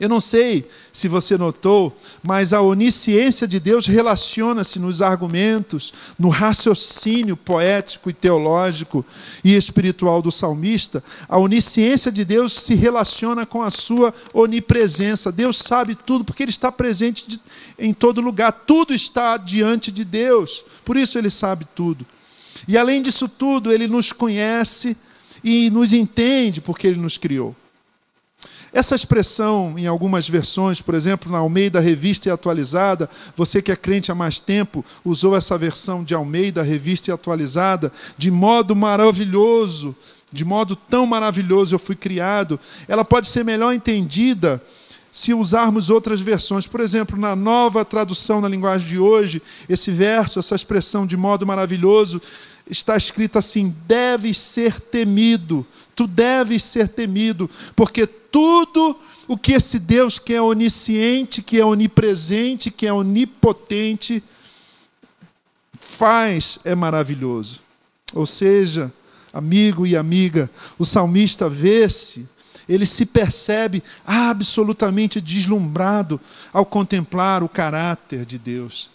Eu 0.00 0.08
não 0.08 0.20
sei 0.20 0.68
se 0.92 1.08
você 1.08 1.36
notou, 1.36 1.96
mas 2.22 2.52
a 2.52 2.60
onisciência 2.60 3.48
de 3.48 3.58
Deus 3.58 3.86
relaciona-se 3.86 4.78
nos 4.78 5.02
argumentos, 5.02 5.92
no 6.16 6.28
raciocínio 6.28 7.36
poético 7.36 8.08
e 8.08 8.12
teológico 8.12 9.04
e 9.42 9.56
espiritual 9.56 10.22
do 10.22 10.30
salmista. 10.30 11.02
A 11.28 11.36
onisciência 11.36 12.12
de 12.12 12.24
Deus 12.24 12.52
se 12.52 12.76
relaciona 12.76 13.44
com 13.44 13.60
a 13.60 13.70
sua 13.70 14.14
onipresença. 14.32 15.32
Deus 15.32 15.58
sabe 15.58 15.96
tudo 15.96 16.24
porque 16.24 16.44
Ele 16.44 16.50
está 16.50 16.70
presente 16.70 17.40
em 17.76 17.92
todo 17.92 18.20
lugar. 18.20 18.52
Tudo 18.52 18.94
está 18.94 19.36
diante 19.36 19.90
de 19.90 20.04
Deus. 20.04 20.64
Por 20.84 20.96
isso 20.96 21.18
Ele 21.18 21.30
sabe 21.30 21.66
tudo. 21.74 22.06
E 22.66 22.76
além 22.76 23.02
disso 23.02 23.28
tudo, 23.28 23.72
ele 23.72 23.86
nos 23.86 24.12
conhece 24.12 24.96
e 25.44 25.70
nos 25.70 25.92
entende 25.92 26.60
porque 26.60 26.86
ele 26.86 26.98
nos 26.98 27.18
criou. 27.18 27.54
Essa 28.72 28.94
expressão, 28.94 29.78
em 29.78 29.86
algumas 29.86 30.28
versões, 30.28 30.80
por 30.80 30.94
exemplo, 30.94 31.32
na 31.32 31.38
Almeida 31.38 31.80
Revista 31.80 32.28
e 32.28 32.32
Atualizada, 32.32 33.08
você 33.34 33.62
que 33.62 33.72
é 33.72 33.76
crente 33.76 34.12
há 34.12 34.14
mais 34.14 34.40
tempo, 34.40 34.84
usou 35.04 35.34
essa 35.34 35.56
versão 35.56 36.04
de 36.04 36.14
Almeida 36.14 36.62
Revista 36.62 37.10
e 37.10 37.14
Atualizada, 37.14 37.90
de 38.16 38.30
modo 38.30 38.76
maravilhoso, 38.76 39.96
de 40.30 40.44
modo 40.44 40.76
tão 40.76 41.06
maravilhoso 41.06 41.74
eu 41.74 41.78
fui 41.78 41.96
criado. 41.96 42.60
Ela 42.86 43.04
pode 43.04 43.26
ser 43.26 43.42
melhor 43.42 43.72
entendida 43.72 44.62
se 45.10 45.32
usarmos 45.32 45.88
outras 45.88 46.20
versões. 46.20 46.66
Por 46.66 46.80
exemplo, 46.80 47.18
na 47.18 47.34
nova 47.34 47.84
tradução 47.84 48.40
na 48.40 48.48
linguagem 48.48 48.86
de 48.86 48.98
hoje, 48.98 49.42
esse 49.66 49.90
verso, 49.90 50.38
essa 50.38 50.54
expressão 50.54 51.06
de 51.06 51.16
modo 51.16 51.46
maravilhoso, 51.46 52.20
está 52.68 52.96
escrito 52.96 53.38
assim: 53.38 53.74
deve 53.86 54.34
ser 54.34 54.78
temido, 54.78 55.66
tu 55.96 56.06
deves 56.06 56.62
ser 56.62 56.88
temido, 56.88 57.48
porque 57.74 58.08
tudo 58.30 58.96
o 59.26 59.36
que 59.36 59.52
esse 59.52 59.78
Deus 59.78 60.18
que 60.18 60.34
é 60.34 60.40
onisciente, 60.40 61.42
que 61.42 61.58
é 61.58 61.64
onipresente, 61.64 62.70
que 62.70 62.86
é 62.86 62.92
onipotente, 62.92 64.22
faz 65.72 66.58
é 66.64 66.74
maravilhoso. 66.74 67.60
Ou 68.14 68.24
seja, 68.24 68.92
amigo 69.32 69.86
e 69.86 69.96
amiga, 69.96 70.50
o 70.78 70.84
salmista 70.84 71.48
vê-se 71.48 72.28
ele 72.68 72.84
se 72.84 73.06
percebe 73.06 73.82
absolutamente 74.06 75.20
deslumbrado 75.20 76.20
ao 76.52 76.66
contemplar 76.66 77.42
o 77.42 77.48
caráter 77.48 78.26
de 78.26 78.38
Deus. 78.38 78.90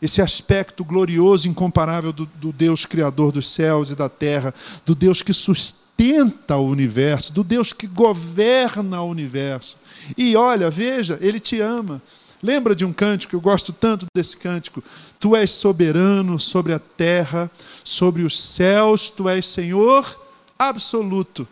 Esse 0.00 0.22
aspecto 0.22 0.84
glorioso, 0.84 1.48
incomparável 1.48 2.12
do, 2.12 2.26
do 2.36 2.52
Deus 2.52 2.86
Criador 2.86 3.32
dos 3.32 3.48
céus 3.48 3.90
e 3.90 3.96
da 3.96 4.08
terra, 4.08 4.54
do 4.86 4.94
Deus 4.94 5.22
que 5.22 5.32
sustenta 5.32 6.56
o 6.56 6.66
universo, 6.66 7.32
do 7.32 7.44
Deus 7.44 7.72
que 7.72 7.86
governa 7.86 9.02
o 9.02 9.10
universo. 9.10 9.76
E 10.16 10.34
olha, 10.36 10.70
veja, 10.70 11.18
Ele 11.20 11.38
te 11.38 11.60
ama. 11.60 12.00
Lembra 12.42 12.74
de 12.74 12.86
um 12.86 12.92
cântico, 12.92 13.36
eu 13.36 13.40
gosto 13.40 13.72
tanto 13.72 14.06
desse 14.14 14.36
cântico. 14.36 14.82
Tu 15.18 15.36
és 15.36 15.50
soberano 15.50 16.38
sobre 16.38 16.72
a 16.72 16.78
terra, 16.78 17.50
sobre 17.84 18.22
os 18.22 18.40
céus, 18.40 19.10
tu 19.10 19.28
és 19.28 19.44
Senhor 19.44 20.18
absoluto. 20.58 21.46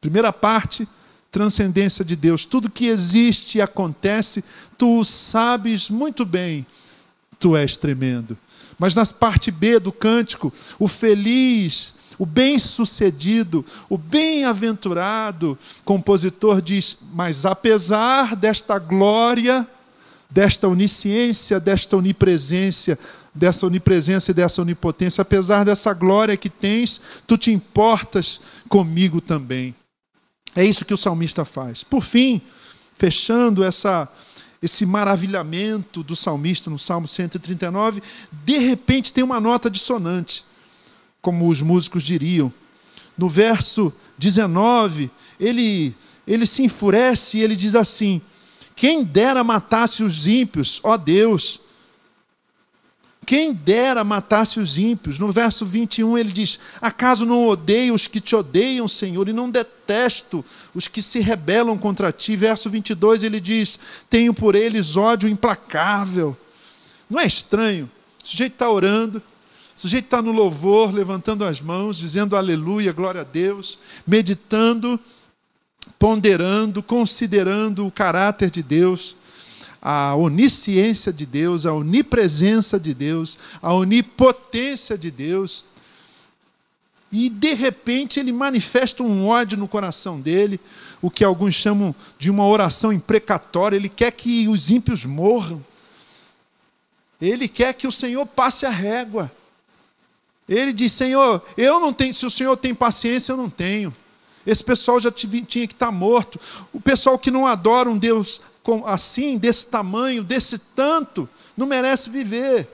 Primeira 0.00 0.32
parte, 0.32 0.88
transcendência 1.30 2.04
de 2.04 2.14
Deus. 2.14 2.44
Tudo 2.44 2.70
que 2.70 2.86
existe 2.86 3.58
e 3.58 3.60
acontece, 3.60 4.44
tu 4.76 5.04
sabes 5.04 5.90
muito 5.90 6.24
bem. 6.24 6.64
Tu 7.38 7.56
és 7.56 7.76
tremendo. 7.76 8.36
Mas 8.78 8.94
na 8.94 9.04
parte 9.06 9.50
B 9.50 9.78
do 9.78 9.92
cântico, 9.92 10.52
o 10.78 10.88
feliz, 10.88 11.94
o 12.18 12.26
bem-sucedido, 12.26 13.64
o 13.88 13.96
bem-aventurado 13.96 15.58
compositor 15.84 16.60
diz: 16.60 16.98
Mas 17.12 17.46
apesar 17.46 18.34
desta 18.34 18.78
glória, 18.78 19.66
desta 20.28 20.68
onisciência, 20.68 21.60
desta 21.60 21.96
onipresença, 21.96 22.98
dessa 23.34 23.66
onipresença 23.66 24.30
e 24.30 24.34
dessa 24.34 24.60
onipotência, 24.60 25.22
apesar 25.22 25.64
dessa 25.64 25.94
glória 25.94 26.36
que 26.36 26.50
tens, 26.50 27.00
tu 27.26 27.38
te 27.38 27.52
importas 27.52 28.40
comigo 28.68 29.20
também. 29.20 29.74
É 30.54 30.64
isso 30.64 30.84
que 30.84 30.94
o 30.94 30.98
salmista 30.98 31.44
faz. 31.44 31.84
Por 31.84 32.02
fim, 32.02 32.42
fechando 32.96 33.62
essa, 33.62 34.08
esse 34.62 34.84
maravilhamento 34.84 36.02
do 36.02 36.16
salmista 36.16 36.68
no 36.68 36.78
Salmo 36.78 37.06
139, 37.06 38.02
de 38.44 38.58
repente 38.58 39.12
tem 39.12 39.22
uma 39.22 39.40
nota 39.40 39.70
dissonante, 39.70 40.44
como 41.22 41.48
os 41.48 41.62
músicos 41.62 42.02
diriam. 42.02 42.52
No 43.16 43.28
verso 43.28 43.92
19, 44.16 45.10
ele, 45.38 45.94
ele 46.26 46.46
se 46.46 46.62
enfurece 46.62 47.38
e 47.38 47.42
ele 47.42 47.56
diz 47.56 47.74
assim: 47.74 48.20
Quem 48.74 49.04
dera 49.04 49.44
matasse 49.44 50.02
os 50.02 50.26
ímpios, 50.26 50.80
ó 50.82 50.96
Deus, 50.96 51.60
quem 53.28 53.52
dera 53.52 54.02
matasse 54.02 54.58
os 54.58 54.78
ímpios. 54.78 55.18
No 55.18 55.30
verso 55.30 55.66
21 55.66 56.16
ele 56.16 56.32
diz: 56.32 56.58
Acaso 56.80 57.26
não 57.26 57.46
odeio 57.46 57.92
os 57.92 58.06
que 58.06 58.22
te 58.22 58.34
odeiam, 58.34 58.88
Senhor, 58.88 59.28
e 59.28 59.34
não 59.34 59.50
detesto 59.50 60.42
os 60.74 60.88
que 60.88 61.02
se 61.02 61.20
rebelam 61.20 61.76
contra 61.76 62.10
ti? 62.10 62.34
Verso 62.34 62.70
22 62.70 63.22
ele 63.22 63.38
diz: 63.38 63.78
Tenho 64.08 64.32
por 64.32 64.54
eles 64.54 64.96
ódio 64.96 65.28
implacável. 65.28 66.34
Não 67.10 67.20
é 67.20 67.26
estranho? 67.26 67.90
O 68.24 68.26
sujeito 68.26 68.54
está 68.54 68.70
orando, 68.70 69.18
o 69.76 69.78
sujeito 69.78 70.06
está 70.06 70.22
no 70.22 70.32
louvor, 70.32 70.90
levantando 70.90 71.44
as 71.44 71.60
mãos, 71.60 71.98
dizendo 71.98 72.34
aleluia, 72.34 72.92
glória 72.92 73.20
a 73.20 73.24
Deus, 73.24 73.78
meditando, 74.06 74.98
ponderando, 75.98 76.82
considerando 76.82 77.86
o 77.86 77.90
caráter 77.90 78.50
de 78.50 78.62
Deus, 78.62 79.16
a 79.80 80.14
onisciência 80.16 81.12
de 81.12 81.24
Deus, 81.24 81.66
a 81.66 81.72
onipresença 81.72 82.78
de 82.78 82.92
Deus, 82.92 83.38
a 83.62 83.72
onipotência 83.72 84.98
de 84.98 85.10
Deus. 85.10 85.66
E 87.10 87.30
de 87.30 87.54
repente 87.54 88.20
ele 88.20 88.32
manifesta 88.32 89.02
um 89.02 89.26
ódio 89.28 89.56
no 89.56 89.68
coração 89.68 90.20
dele, 90.20 90.60
o 91.00 91.10
que 91.10 91.24
alguns 91.24 91.54
chamam 91.54 91.94
de 92.18 92.30
uma 92.30 92.46
oração 92.46 92.92
imprecatória. 92.92 93.76
Ele 93.76 93.88
quer 93.88 94.10
que 94.12 94.46
os 94.48 94.70
ímpios 94.70 95.04
morram. 95.04 95.64
Ele 97.20 97.48
quer 97.48 97.72
que 97.74 97.86
o 97.86 97.92
Senhor 97.92 98.26
passe 98.26 98.66
a 98.66 98.70
régua. 98.70 99.30
Ele 100.48 100.72
diz: 100.72 100.92
Senhor, 100.92 101.42
eu 101.56 101.80
não 101.80 101.92
tenho, 101.92 102.12
se 102.12 102.26
o 102.26 102.30
Senhor 102.30 102.56
tem 102.56 102.74
paciência, 102.74 103.32
eu 103.32 103.36
não 103.36 103.50
tenho. 103.50 103.94
Esse 104.46 104.64
pessoal 104.64 104.98
já 104.98 105.10
tinha 105.10 105.44
que 105.44 105.74
estar 105.74 105.90
morto. 105.90 106.40
O 106.72 106.80
pessoal 106.80 107.18
que 107.18 107.30
não 107.30 107.46
adora 107.46 107.90
um 107.90 107.98
Deus 107.98 108.40
assim, 108.86 109.38
desse 109.38 109.66
tamanho, 109.66 110.22
desse 110.22 110.58
tanto, 110.58 111.28
não 111.56 111.66
merece 111.66 112.10
viver. 112.10 112.68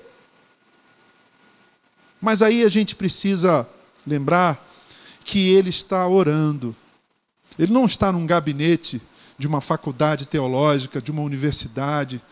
Mas 2.21 2.43
aí 2.43 2.65
a 2.65 2.69
gente 2.69 2.95
precisa 2.95 3.69
lembrar 4.07 4.67
que 5.25 5.53
ele 5.53 5.71
está 5.71 6.07
orando. 6.07 6.75
Ele 7.59 7.73
não 7.73 7.85
está 7.85 8.11
num 8.11 8.27
gabinete 8.27 9.01
de 9.39 9.47
uma 9.47 9.61
faculdade 9.61 10.27
teológica, 10.27 11.01
de 11.01 11.11
uma 11.11 11.23
universidade, 11.23 12.23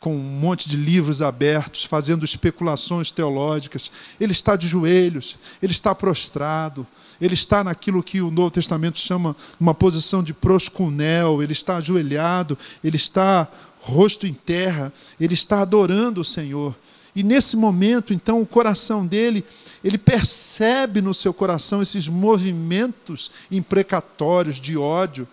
com 0.00 0.14
um 0.14 0.18
monte 0.18 0.68
de 0.68 0.76
livros 0.76 1.22
abertos, 1.22 1.84
fazendo 1.84 2.24
especulações 2.24 3.10
teológicas. 3.10 3.90
Ele 4.20 4.32
está 4.32 4.56
de 4.56 4.68
joelhos, 4.68 5.38
ele 5.62 5.72
está 5.72 5.94
prostrado, 5.94 6.86
ele 7.20 7.34
está 7.34 7.64
naquilo 7.64 8.02
que 8.02 8.20
o 8.20 8.30
Novo 8.30 8.50
Testamento 8.50 8.98
chama 8.98 9.34
uma 9.58 9.74
posição 9.74 10.22
de 10.22 10.34
proscunel, 10.34 11.42
ele 11.42 11.52
está 11.52 11.76
ajoelhado, 11.76 12.58
ele 12.84 12.96
está 12.96 13.48
rosto 13.80 14.26
em 14.26 14.34
terra, 14.34 14.92
ele 15.20 15.34
está 15.34 15.60
adorando 15.60 16.20
o 16.20 16.24
Senhor. 16.24 16.74
E 17.14 17.22
nesse 17.22 17.56
momento, 17.56 18.12
então, 18.12 18.42
o 18.42 18.46
coração 18.46 19.06
dele, 19.06 19.42
ele 19.82 19.96
percebe 19.96 21.00
no 21.00 21.14
seu 21.14 21.32
coração 21.32 21.80
esses 21.80 22.08
movimentos 22.08 23.30
imprecatórios 23.50 24.60
de 24.60 24.76
ódio. 24.76 25.26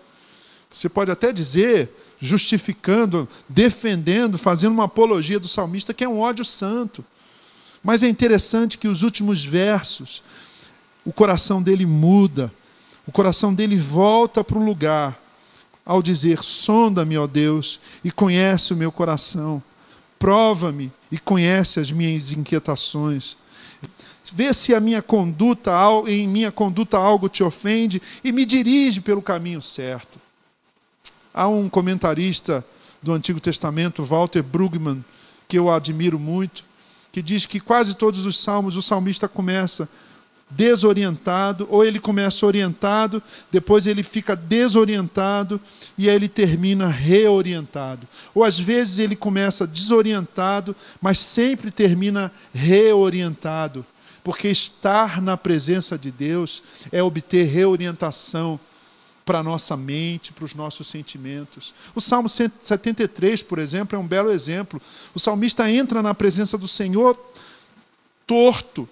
Você 0.74 0.90
pode 0.90 1.12
até 1.12 1.32
dizer, 1.32 1.90
justificando, 2.20 3.30
defendendo, 3.48 4.38
fazendo 4.38 4.74
uma 4.74 4.86
apologia 4.86 5.40
do 5.40 5.48
salmista, 5.48 5.94
que 5.94 6.04
é 6.04 6.10
um 6.10 6.20
ódio 6.20 6.44
santo. 6.44 7.06
Mas 7.84 8.04
é 8.04 8.10
interessante 8.10 8.78
que 8.78 8.88
os 8.88 9.04
últimos 9.04 9.46
versos, 9.46 10.24
o 11.06 11.14
coração 11.14 11.62
dele 11.62 11.86
muda, 11.86 12.52
o 13.08 13.12
coração 13.12 13.54
dele 13.54 13.78
volta 13.78 14.44
para 14.44 14.58
o 14.58 14.66
lugar, 14.66 15.18
ao 15.86 16.02
dizer: 16.02 16.44
Sonda-me, 16.44 17.18
ó 17.18 17.28
Deus, 17.28 17.80
e 18.04 18.12
conhece 18.12 18.74
o 18.74 18.78
meu 18.78 18.92
coração 18.92 19.62
prova-me 20.24 20.90
e 21.12 21.20
conhece 21.20 21.82
as 21.82 21.92
minhas 21.92 22.32
inquietações. 22.32 23.36
Vê 24.34 24.54
se 24.54 24.74
a 24.74 24.80
minha 24.80 25.02
conduta, 25.02 25.74
em 26.08 26.26
minha 26.30 26.50
conduta 26.50 26.98
algo 26.98 27.28
te 27.28 27.44
ofende 27.44 28.02
e 28.24 28.32
me 28.32 28.46
dirige 28.46 29.02
pelo 29.02 29.22
caminho 29.22 29.62
certo. 29.62 30.23
Há 31.34 31.48
um 31.48 31.68
comentarista 31.68 32.64
do 33.02 33.12
Antigo 33.12 33.40
Testamento, 33.40 34.04
Walter 34.04 34.44
Brueggemann, 34.44 35.04
que 35.48 35.58
eu 35.58 35.70
admiro 35.70 36.20
muito, 36.20 36.64
que 37.12 37.22
diz 37.22 37.46
que 37.46 37.60
quase 37.60 37.96
todos 37.96 38.26
os 38.26 38.38
salmos 38.40 38.78
o 38.78 38.82
salmista 38.82 39.28
começa 39.28 39.90
desorientado, 40.50 41.68
ou 41.70 41.84
ele 41.84 42.00
começa 42.00 42.46
orientado, 42.46 43.22
depois 43.52 43.88
ele 43.88 44.04
fica 44.04 44.36
desorientado 44.36 45.60
e 45.98 46.10
aí 46.10 46.16
ele 46.16 46.28
termina 46.28 46.88
reorientado. 46.88 48.08
Ou 48.36 48.44
às 48.44 48.60
vezes 48.60 49.00
ele 49.00 49.16
começa 49.16 49.66
desorientado, 49.66 50.76
mas 51.02 51.18
sempre 51.18 51.72
termina 51.72 52.32
reorientado, 52.54 53.86
porque 54.24 54.48
estar 54.50 55.22
na 55.22 55.36
presença 55.36 55.98
de 55.98 56.12
Deus 56.12 56.62
é 56.92 57.02
obter 57.02 57.46
reorientação 57.46 58.60
para 59.26 59.40
a 59.40 59.44
nossa 59.44 59.78
mente, 59.78 60.34
para 60.34 60.46
os 60.46 60.54
nossos 60.54 60.88
sentimentos. 60.88 61.74
O 61.96 62.02
Salmo 62.02 62.28
73, 62.28 63.44
por 63.44 63.60
exemplo, 63.60 63.96
é 63.96 64.00
um 64.00 64.08
belo 64.08 64.32
exemplo. 64.32 64.82
O 65.14 65.20
salmista 65.20 65.70
entra 65.70 66.02
na 66.02 66.14
presença 66.14 66.58
do 66.58 66.68
Senhor 66.68 67.18
torto, 68.26 68.88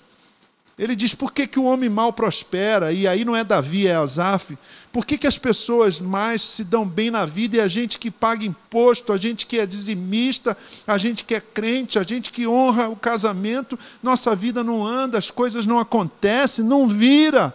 ele 0.82 0.96
diz: 0.96 1.14
por 1.14 1.32
que, 1.32 1.46
que 1.46 1.60
o 1.60 1.66
homem 1.66 1.90
mal 1.90 2.12
prospera? 2.12 2.92
E 2.92 3.08
aí 3.08 3.24
não 3.24 3.36
é 3.36 3.44
Davi, 3.44 3.86
é 3.86 3.94
Asaf. 3.94 4.58
Por 4.92 5.06
que, 5.06 5.16
que 5.16 5.28
as 5.28 5.38
pessoas 5.38 6.00
mais 6.00 6.42
se 6.42 6.64
dão 6.64 6.88
bem 6.88 7.12
na 7.12 7.24
vida 7.24 7.58
e 7.58 7.60
a 7.60 7.68
gente 7.68 8.00
que 8.00 8.10
paga 8.10 8.44
imposto, 8.44 9.14
a 9.14 9.18
gente 9.18 9.46
que 9.46 9.60
é 9.60 9.66
dizimista, 9.68 10.58
a 10.88 10.98
gente 10.98 11.24
que 11.24 11.36
é 11.36 11.40
crente, 11.40 12.00
a 12.00 12.04
gente 12.04 12.32
que 12.32 12.48
honra 12.48 12.90
o 12.90 12.96
casamento, 12.96 13.78
nossa 14.02 14.36
vida 14.36 14.64
não 14.64 14.84
anda, 14.84 15.20
as 15.20 15.30
coisas 15.30 15.68
não 15.68 15.78
acontecem, 15.78 16.66
não 16.66 16.88
vira. 16.88 17.54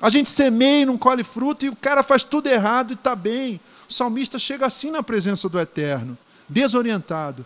A 0.00 0.10
gente 0.10 0.28
semeia 0.28 0.82
e 0.82 0.86
não 0.86 0.98
colhe 0.98 1.22
fruto 1.22 1.64
e 1.64 1.68
o 1.68 1.76
cara 1.76 2.02
faz 2.02 2.24
tudo 2.24 2.48
errado 2.48 2.90
e 2.90 2.94
está 2.94 3.14
bem. 3.14 3.60
O 3.88 3.92
salmista 3.92 4.38
chega 4.38 4.66
assim 4.66 4.90
na 4.90 5.02
presença 5.02 5.48
do 5.48 5.60
Eterno, 5.60 6.16
desorientado. 6.48 7.44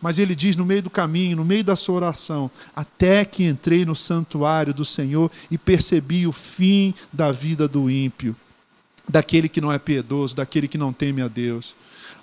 Mas 0.00 0.18
ele 0.18 0.34
diz 0.34 0.54
no 0.54 0.64
meio 0.64 0.82
do 0.82 0.90
caminho, 0.90 1.36
no 1.36 1.44
meio 1.44 1.64
da 1.64 1.74
sua 1.74 1.96
oração: 1.96 2.50
Até 2.74 3.24
que 3.24 3.44
entrei 3.44 3.84
no 3.84 3.96
santuário 3.96 4.72
do 4.72 4.84
Senhor 4.84 5.30
e 5.50 5.58
percebi 5.58 6.26
o 6.26 6.32
fim 6.32 6.94
da 7.12 7.32
vida 7.32 7.66
do 7.66 7.90
ímpio, 7.90 8.36
daquele 9.08 9.48
que 9.48 9.60
não 9.60 9.72
é 9.72 9.78
piedoso, 9.78 10.36
daquele 10.36 10.68
que 10.68 10.78
não 10.78 10.92
teme 10.92 11.20
a 11.20 11.26
Deus. 11.26 11.74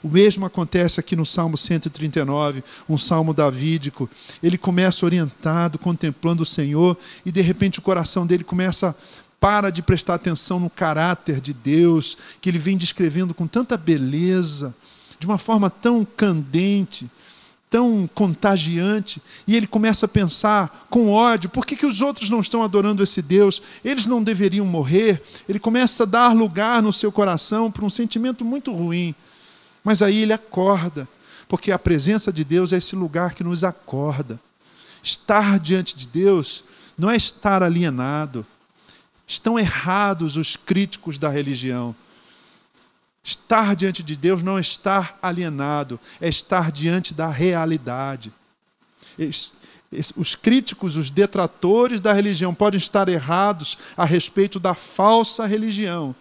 O 0.01 0.07
mesmo 0.07 0.45
acontece 0.45 0.99
aqui 0.99 1.15
no 1.15 1.25
Salmo 1.25 1.57
139, 1.57 2.63
um 2.87 2.97
salmo 2.97 3.33
davídico. 3.33 4.09
Ele 4.41 4.57
começa 4.57 5.03
orientado, 5.03 5.79
contemplando 5.79 6.43
o 6.43 6.45
Senhor, 6.45 6.95
e 7.25 7.31
de 7.31 7.41
repente 7.41 7.79
o 7.79 7.81
coração 7.81 8.25
dele 8.25 8.43
começa 8.43 8.95
para 9.39 9.69
de 9.69 9.81
prestar 9.81 10.15
atenção 10.15 10.59
no 10.59 10.69
caráter 10.69 11.39
de 11.39 11.53
Deus, 11.53 12.17
que 12.41 12.49
ele 12.49 12.57
vem 12.57 12.77
descrevendo 12.77 13.33
com 13.33 13.47
tanta 13.47 13.77
beleza, 13.77 14.73
de 15.19 15.25
uma 15.25 15.37
forma 15.37 15.69
tão 15.69 16.05
candente 16.05 17.09
tão 17.75 18.09
contagiante, 18.13 19.21
e 19.45 19.53
ele 19.53 19.67
começa 19.67 20.05
a 20.05 20.09
pensar 20.09 20.87
com 20.89 21.11
ódio: 21.11 21.49
por 21.49 21.65
que, 21.65 21.75
que 21.75 21.85
os 21.85 21.99
outros 21.99 22.29
não 22.29 22.39
estão 22.39 22.63
adorando 22.63 23.03
esse 23.03 23.21
Deus? 23.21 23.61
Eles 23.83 24.05
não 24.05 24.23
deveriam 24.23 24.65
morrer. 24.65 25.21
Ele 25.47 25.59
começa 25.59 26.03
a 26.03 26.05
dar 26.05 26.33
lugar 26.33 26.81
no 26.81 26.93
seu 26.93 27.11
coração 27.11 27.69
para 27.69 27.83
um 27.83 27.89
sentimento 27.89 28.45
muito 28.45 28.71
ruim. 28.71 29.13
Mas 29.83 30.01
aí 30.01 30.21
ele 30.21 30.31
acorda, 30.31 31.05
porque 31.49 31.69
a 31.69 31.77
presença 31.77 32.31
de 32.31 32.45
Deus 32.45 32.71
é 32.71 32.77
esse 32.77 32.95
lugar 32.95 33.33
que 33.33 33.43
nos 33.43 33.63
acorda. 33.65 34.39
Estar 35.03 35.59
diante 35.59 35.97
de 35.97 36.07
Deus 36.07 36.63
não 36.97 37.09
é 37.09 37.17
estar 37.17 37.61
alienado. 37.61 38.45
Estão 39.27 39.57
errados 39.57 40.37
os 40.37 40.55
críticos 40.55 41.17
da 41.17 41.29
religião. 41.29 41.95
Estar 43.23 43.75
diante 43.75 44.03
de 44.03 44.15
Deus 44.15 44.43
não 44.43 44.57
é 44.57 44.61
estar 44.61 45.17
alienado, 45.21 45.99
é 46.21 46.29
estar 46.29 46.71
diante 46.71 47.13
da 47.13 47.27
realidade. 47.27 48.31
Os 50.15 50.35
críticos, 50.35 50.95
os 50.95 51.09
detratores 51.09 51.99
da 51.99 52.13
religião 52.13 52.53
podem 52.53 52.77
estar 52.77 53.09
errados 53.09 53.77
a 53.97 54.05
respeito 54.05 54.59
da 54.59 54.75
falsa 54.75 55.47
religião, 55.47 56.15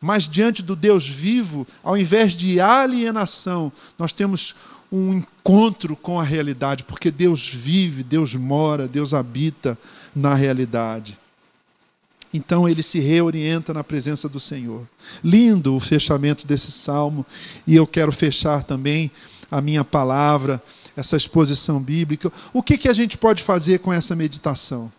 mas 0.00 0.28
diante 0.28 0.62
do 0.62 0.74
Deus 0.74 1.06
vivo, 1.06 1.66
ao 1.82 1.96
invés 1.96 2.32
de 2.32 2.58
alienação, 2.60 3.70
nós 3.98 4.12
temos 4.14 4.54
um 4.90 5.14
encontro 5.14 5.96
com 5.96 6.18
a 6.18 6.24
realidade, 6.24 6.84
porque 6.84 7.10
Deus 7.10 7.48
vive, 7.48 8.02
Deus 8.02 8.34
mora, 8.34 8.86
Deus 8.88 9.12
habita 9.12 9.76
na 10.14 10.34
realidade. 10.34 11.18
Então 12.36 12.68
ele 12.68 12.82
se 12.82 13.00
reorienta 13.00 13.72
na 13.72 13.82
presença 13.82 14.28
do 14.28 14.38
Senhor. 14.38 14.86
Lindo 15.24 15.74
o 15.74 15.80
fechamento 15.80 16.46
desse 16.46 16.70
salmo, 16.70 17.24
e 17.66 17.74
eu 17.74 17.86
quero 17.86 18.12
fechar 18.12 18.62
também 18.62 19.10
a 19.50 19.60
minha 19.60 19.82
palavra, 19.84 20.62
essa 20.94 21.16
exposição 21.16 21.80
bíblica. 21.80 22.30
O 22.52 22.62
que, 22.62 22.76
que 22.76 22.88
a 22.88 22.92
gente 22.92 23.16
pode 23.16 23.42
fazer 23.42 23.78
com 23.78 23.92
essa 23.92 24.14
meditação? 24.14 24.92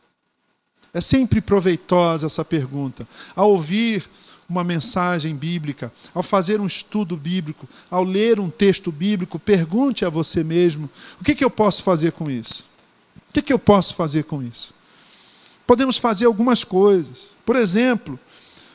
É 0.93 0.99
sempre 0.99 1.39
proveitosa 1.39 2.25
essa 2.25 2.43
pergunta. 2.43 3.07
Ao 3.35 3.51
ouvir 3.51 4.09
uma 4.49 4.63
mensagem 4.63 5.35
bíblica, 5.35 5.91
ao 6.15 6.23
fazer 6.23 6.59
um 6.59 6.65
estudo 6.65 7.15
bíblico, 7.15 7.67
ao 7.91 8.03
ler 8.03 8.39
um 8.39 8.49
texto 8.49 8.91
bíblico, 8.91 9.37
pergunte 9.37 10.05
a 10.05 10.09
você 10.09 10.43
mesmo: 10.43 10.89
o 11.21 11.23
que, 11.23 11.35
que 11.35 11.45
eu 11.45 11.51
posso 11.51 11.83
fazer 11.83 12.13
com 12.13 12.31
isso? 12.31 12.65
O 13.29 13.33
que, 13.33 13.41
que 13.43 13.53
eu 13.53 13.59
posso 13.59 13.93
fazer 13.93 14.23
com 14.23 14.41
isso? 14.41 14.76
Podemos 15.67 15.97
fazer 15.97 16.25
algumas 16.25 16.63
coisas. 16.63 17.29
Por 17.45 17.57
exemplo, 17.57 18.17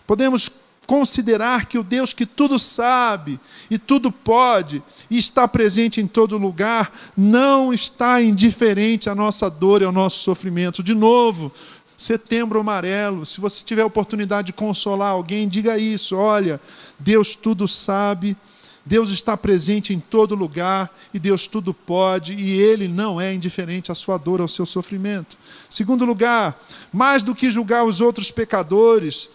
podemos 0.07 0.51
considerar 0.87 1.67
que 1.67 1.79
o 1.79 1.83
Deus 1.83 2.13
que 2.13 2.27
tudo 2.27 2.59
sabe 2.59 3.41
e 3.71 3.79
tudo 3.79 4.13
pode 4.13 4.83
e 5.11 5.17
está 5.17 5.49
presente 5.49 6.01
em 6.01 6.07
todo 6.07 6.37
lugar, 6.37 6.93
não 7.17 7.73
está 7.73 8.21
indiferente 8.21 9.09
à 9.09 9.15
nossa 9.15 9.49
dor 9.49 9.81
e 9.81 9.85
ao 9.87 9.93
nosso 9.93 10.19
sofrimento. 10.19 10.83
De 10.83 10.95
novo, 10.95 11.51
Setembro 11.97 12.61
Amarelo, 12.61 13.25
se 13.25 13.41
você 13.41 13.65
tiver 13.65 13.83
a 13.83 13.87
oportunidade 13.87 14.47
de 14.47 14.53
consolar 14.53 15.13
alguém, 15.13 15.49
diga 15.49 15.79
isso: 15.79 16.17
olha, 16.17 16.61
Deus 16.99 17.35
tudo 17.35 17.67
sabe, 17.69 18.37
Deus 18.85 19.11
está 19.11 19.37
presente 19.37 19.95
em 19.95 20.01
todo 20.01 20.35
lugar 20.35 20.91
e 21.15 21.19
Deus 21.19 21.47
tudo 21.47 21.73
pode 21.73 22.35
e 22.35 22.51
Ele 22.61 22.89
não 22.89 23.21
é 23.21 23.33
indiferente 23.33 23.93
à 23.93 23.95
sua 23.95 24.19
dor, 24.19 24.41
ao 24.41 24.49
seu 24.49 24.67
sofrimento. 24.67 25.39
Segundo 25.71 26.05
lugar, 26.05 26.61
mais 26.93 27.23
do 27.23 27.35
que 27.35 27.51
julgar 27.51 27.85
os 27.85 28.01
outros 28.01 28.31
pecadores, 28.31 29.29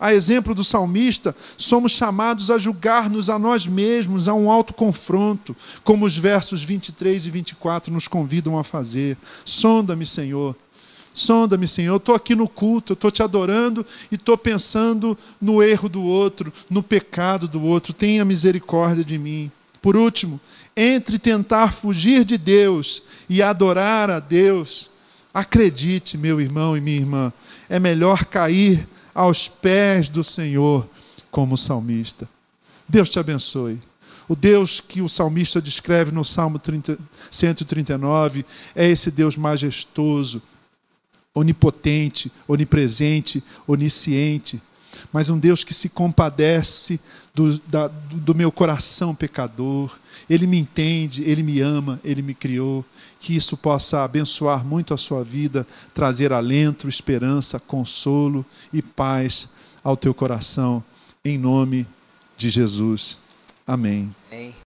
a 0.00 0.14
exemplo 0.14 0.54
do 0.54 0.62
salmista, 0.62 1.34
somos 1.56 1.92
chamados 1.92 2.50
a 2.50 2.58
julgar-nos 2.58 3.28
a 3.28 3.38
nós 3.38 3.66
mesmos, 3.66 4.28
a 4.28 4.34
um 4.34 4.50
alto 4.50 4.72
confronto, 4.72 5.56
como 5.82 6.06
os 6.06 6.16
versos 6.16 6.62
23 6.62 7.26
e 7.26 7.30
24 7.30 7.92
nos 7.92 8.06
convidam 8.06 8.56
a 8.56 8.62
fazer. 8.62 9.16
Sonda-me, 9.44 10.06
Senhor. 10.06 10.54
Sonda-me, 11.12 11.66
Senhor. 11.66 11.94
Eu 11.94 11.98
estou 11.98 12.14
aqui 12.14 12.34
no 12.34 12.48
culto, 12.48 12.92
eu 12.92 12.94
estou 12.94 13.10
te 13.10 13.22
adorando 13.22 13.84
e 14.10 14.14
estou 14.14 14.36
pensando 14.36 15.16
no 15.40 15.62
erro 15.62 15.88
do 15.88 16.02
outro, 16.02 16.52
no 16.70 16.82
pecado 16.82 17.48
do 17.48 17.62
outro. 17.62 17.92
Tenha 17.92 18.24
misericórdia 18.24 19.04
de 19.04 19.18
mim. 19.18 19.50
Por 19.80 19.96
último, 19.96 20.40
entre 20.76 21.18
tentar 21.18 21.72
fugir 21.72 22.24
de 22.24 22.36
Deus 22.38 23.02
e 23.28 23.42
adorar 23.42 24.10
a 24.10 24.20
Deus, 24.20 24.90
acredite, 25.32 26.16
meu 26.16 26.40
irmão 26.40 26.76
e 26.76 26.80
minha 26.80 26.98
irmã, 26.98 27.32
é 27.68 27.78
melhor 27.78 28.24
cair 28.24 28.86
aos 29.14 29.48
pés 29.48 30.08
do 30.10 30.22
Senhor 30.22 30.88
como 31.30 31.58
salmista. 31.58 32.28
Deus 32.88 33.10
te 33.10 33.18
abençoe. 33.18 33.80
O 34.28 34.36
Deus 34.36 34.80
que 34.80 35.00
o 35.00 35.08
salmista 35.08 35.60
descreve 35.60 36.12
no 36.12 36.24
Salmo 36.24 36.58
30, 36.58 36.98
139 37.30 38.44
é 38.76 38.86
esse 38.86 39.10
Deus 39.10 39.36
majestoso, 39.36 40.42
onipotente, 41.34 42.32
onipresente, 42.46 43.42
onisciente, 43.66 44.60
mas 45.12 45.30
um 45.30 45.38
Deus 45.38 45.62
que 45.64 45.72
se 45.72 45.88
compadece 45.88 46.98
do, 47.34 47.58
da, 47.60 47.88
do 47.88 48.34
meu 48.34 48.50
coração 48.50 49.14
pecador. 49.14 49.96
Ele 50.28 50.46
me 50.46 50.58
entende, 50.58 51.22
ele 51.22 51.42
me 51.42 51.60
ama, 51.60 52.00
ele 52.04 52.20
me 52.20 52.34
criou. 52.34 52.84
Que 53.20 53.36
isso 53.36 53.56
possa 53.56 54.02
abençoar 54.02 54.64
muito 54.64 54.92
a 54.92 54.98
sua 54.98 55.22
vida, 55.22 55.66
trazer 55.94 56.32
alento, 56.32 56.88
esperança, 56.88 57.60
consolo 57.60 58.44
e 58.72 58.82
paz 58.82 59.48
ao 59.82 59.96
teu 59.96 60.12
coração, 60.12 60.82
em 61.24 61.38
nome 61.38 61.86
de 62.36 62.50
Jesus. 62.50 63.18
Amém. 63.66 64.14
Amém. 64.30 64.58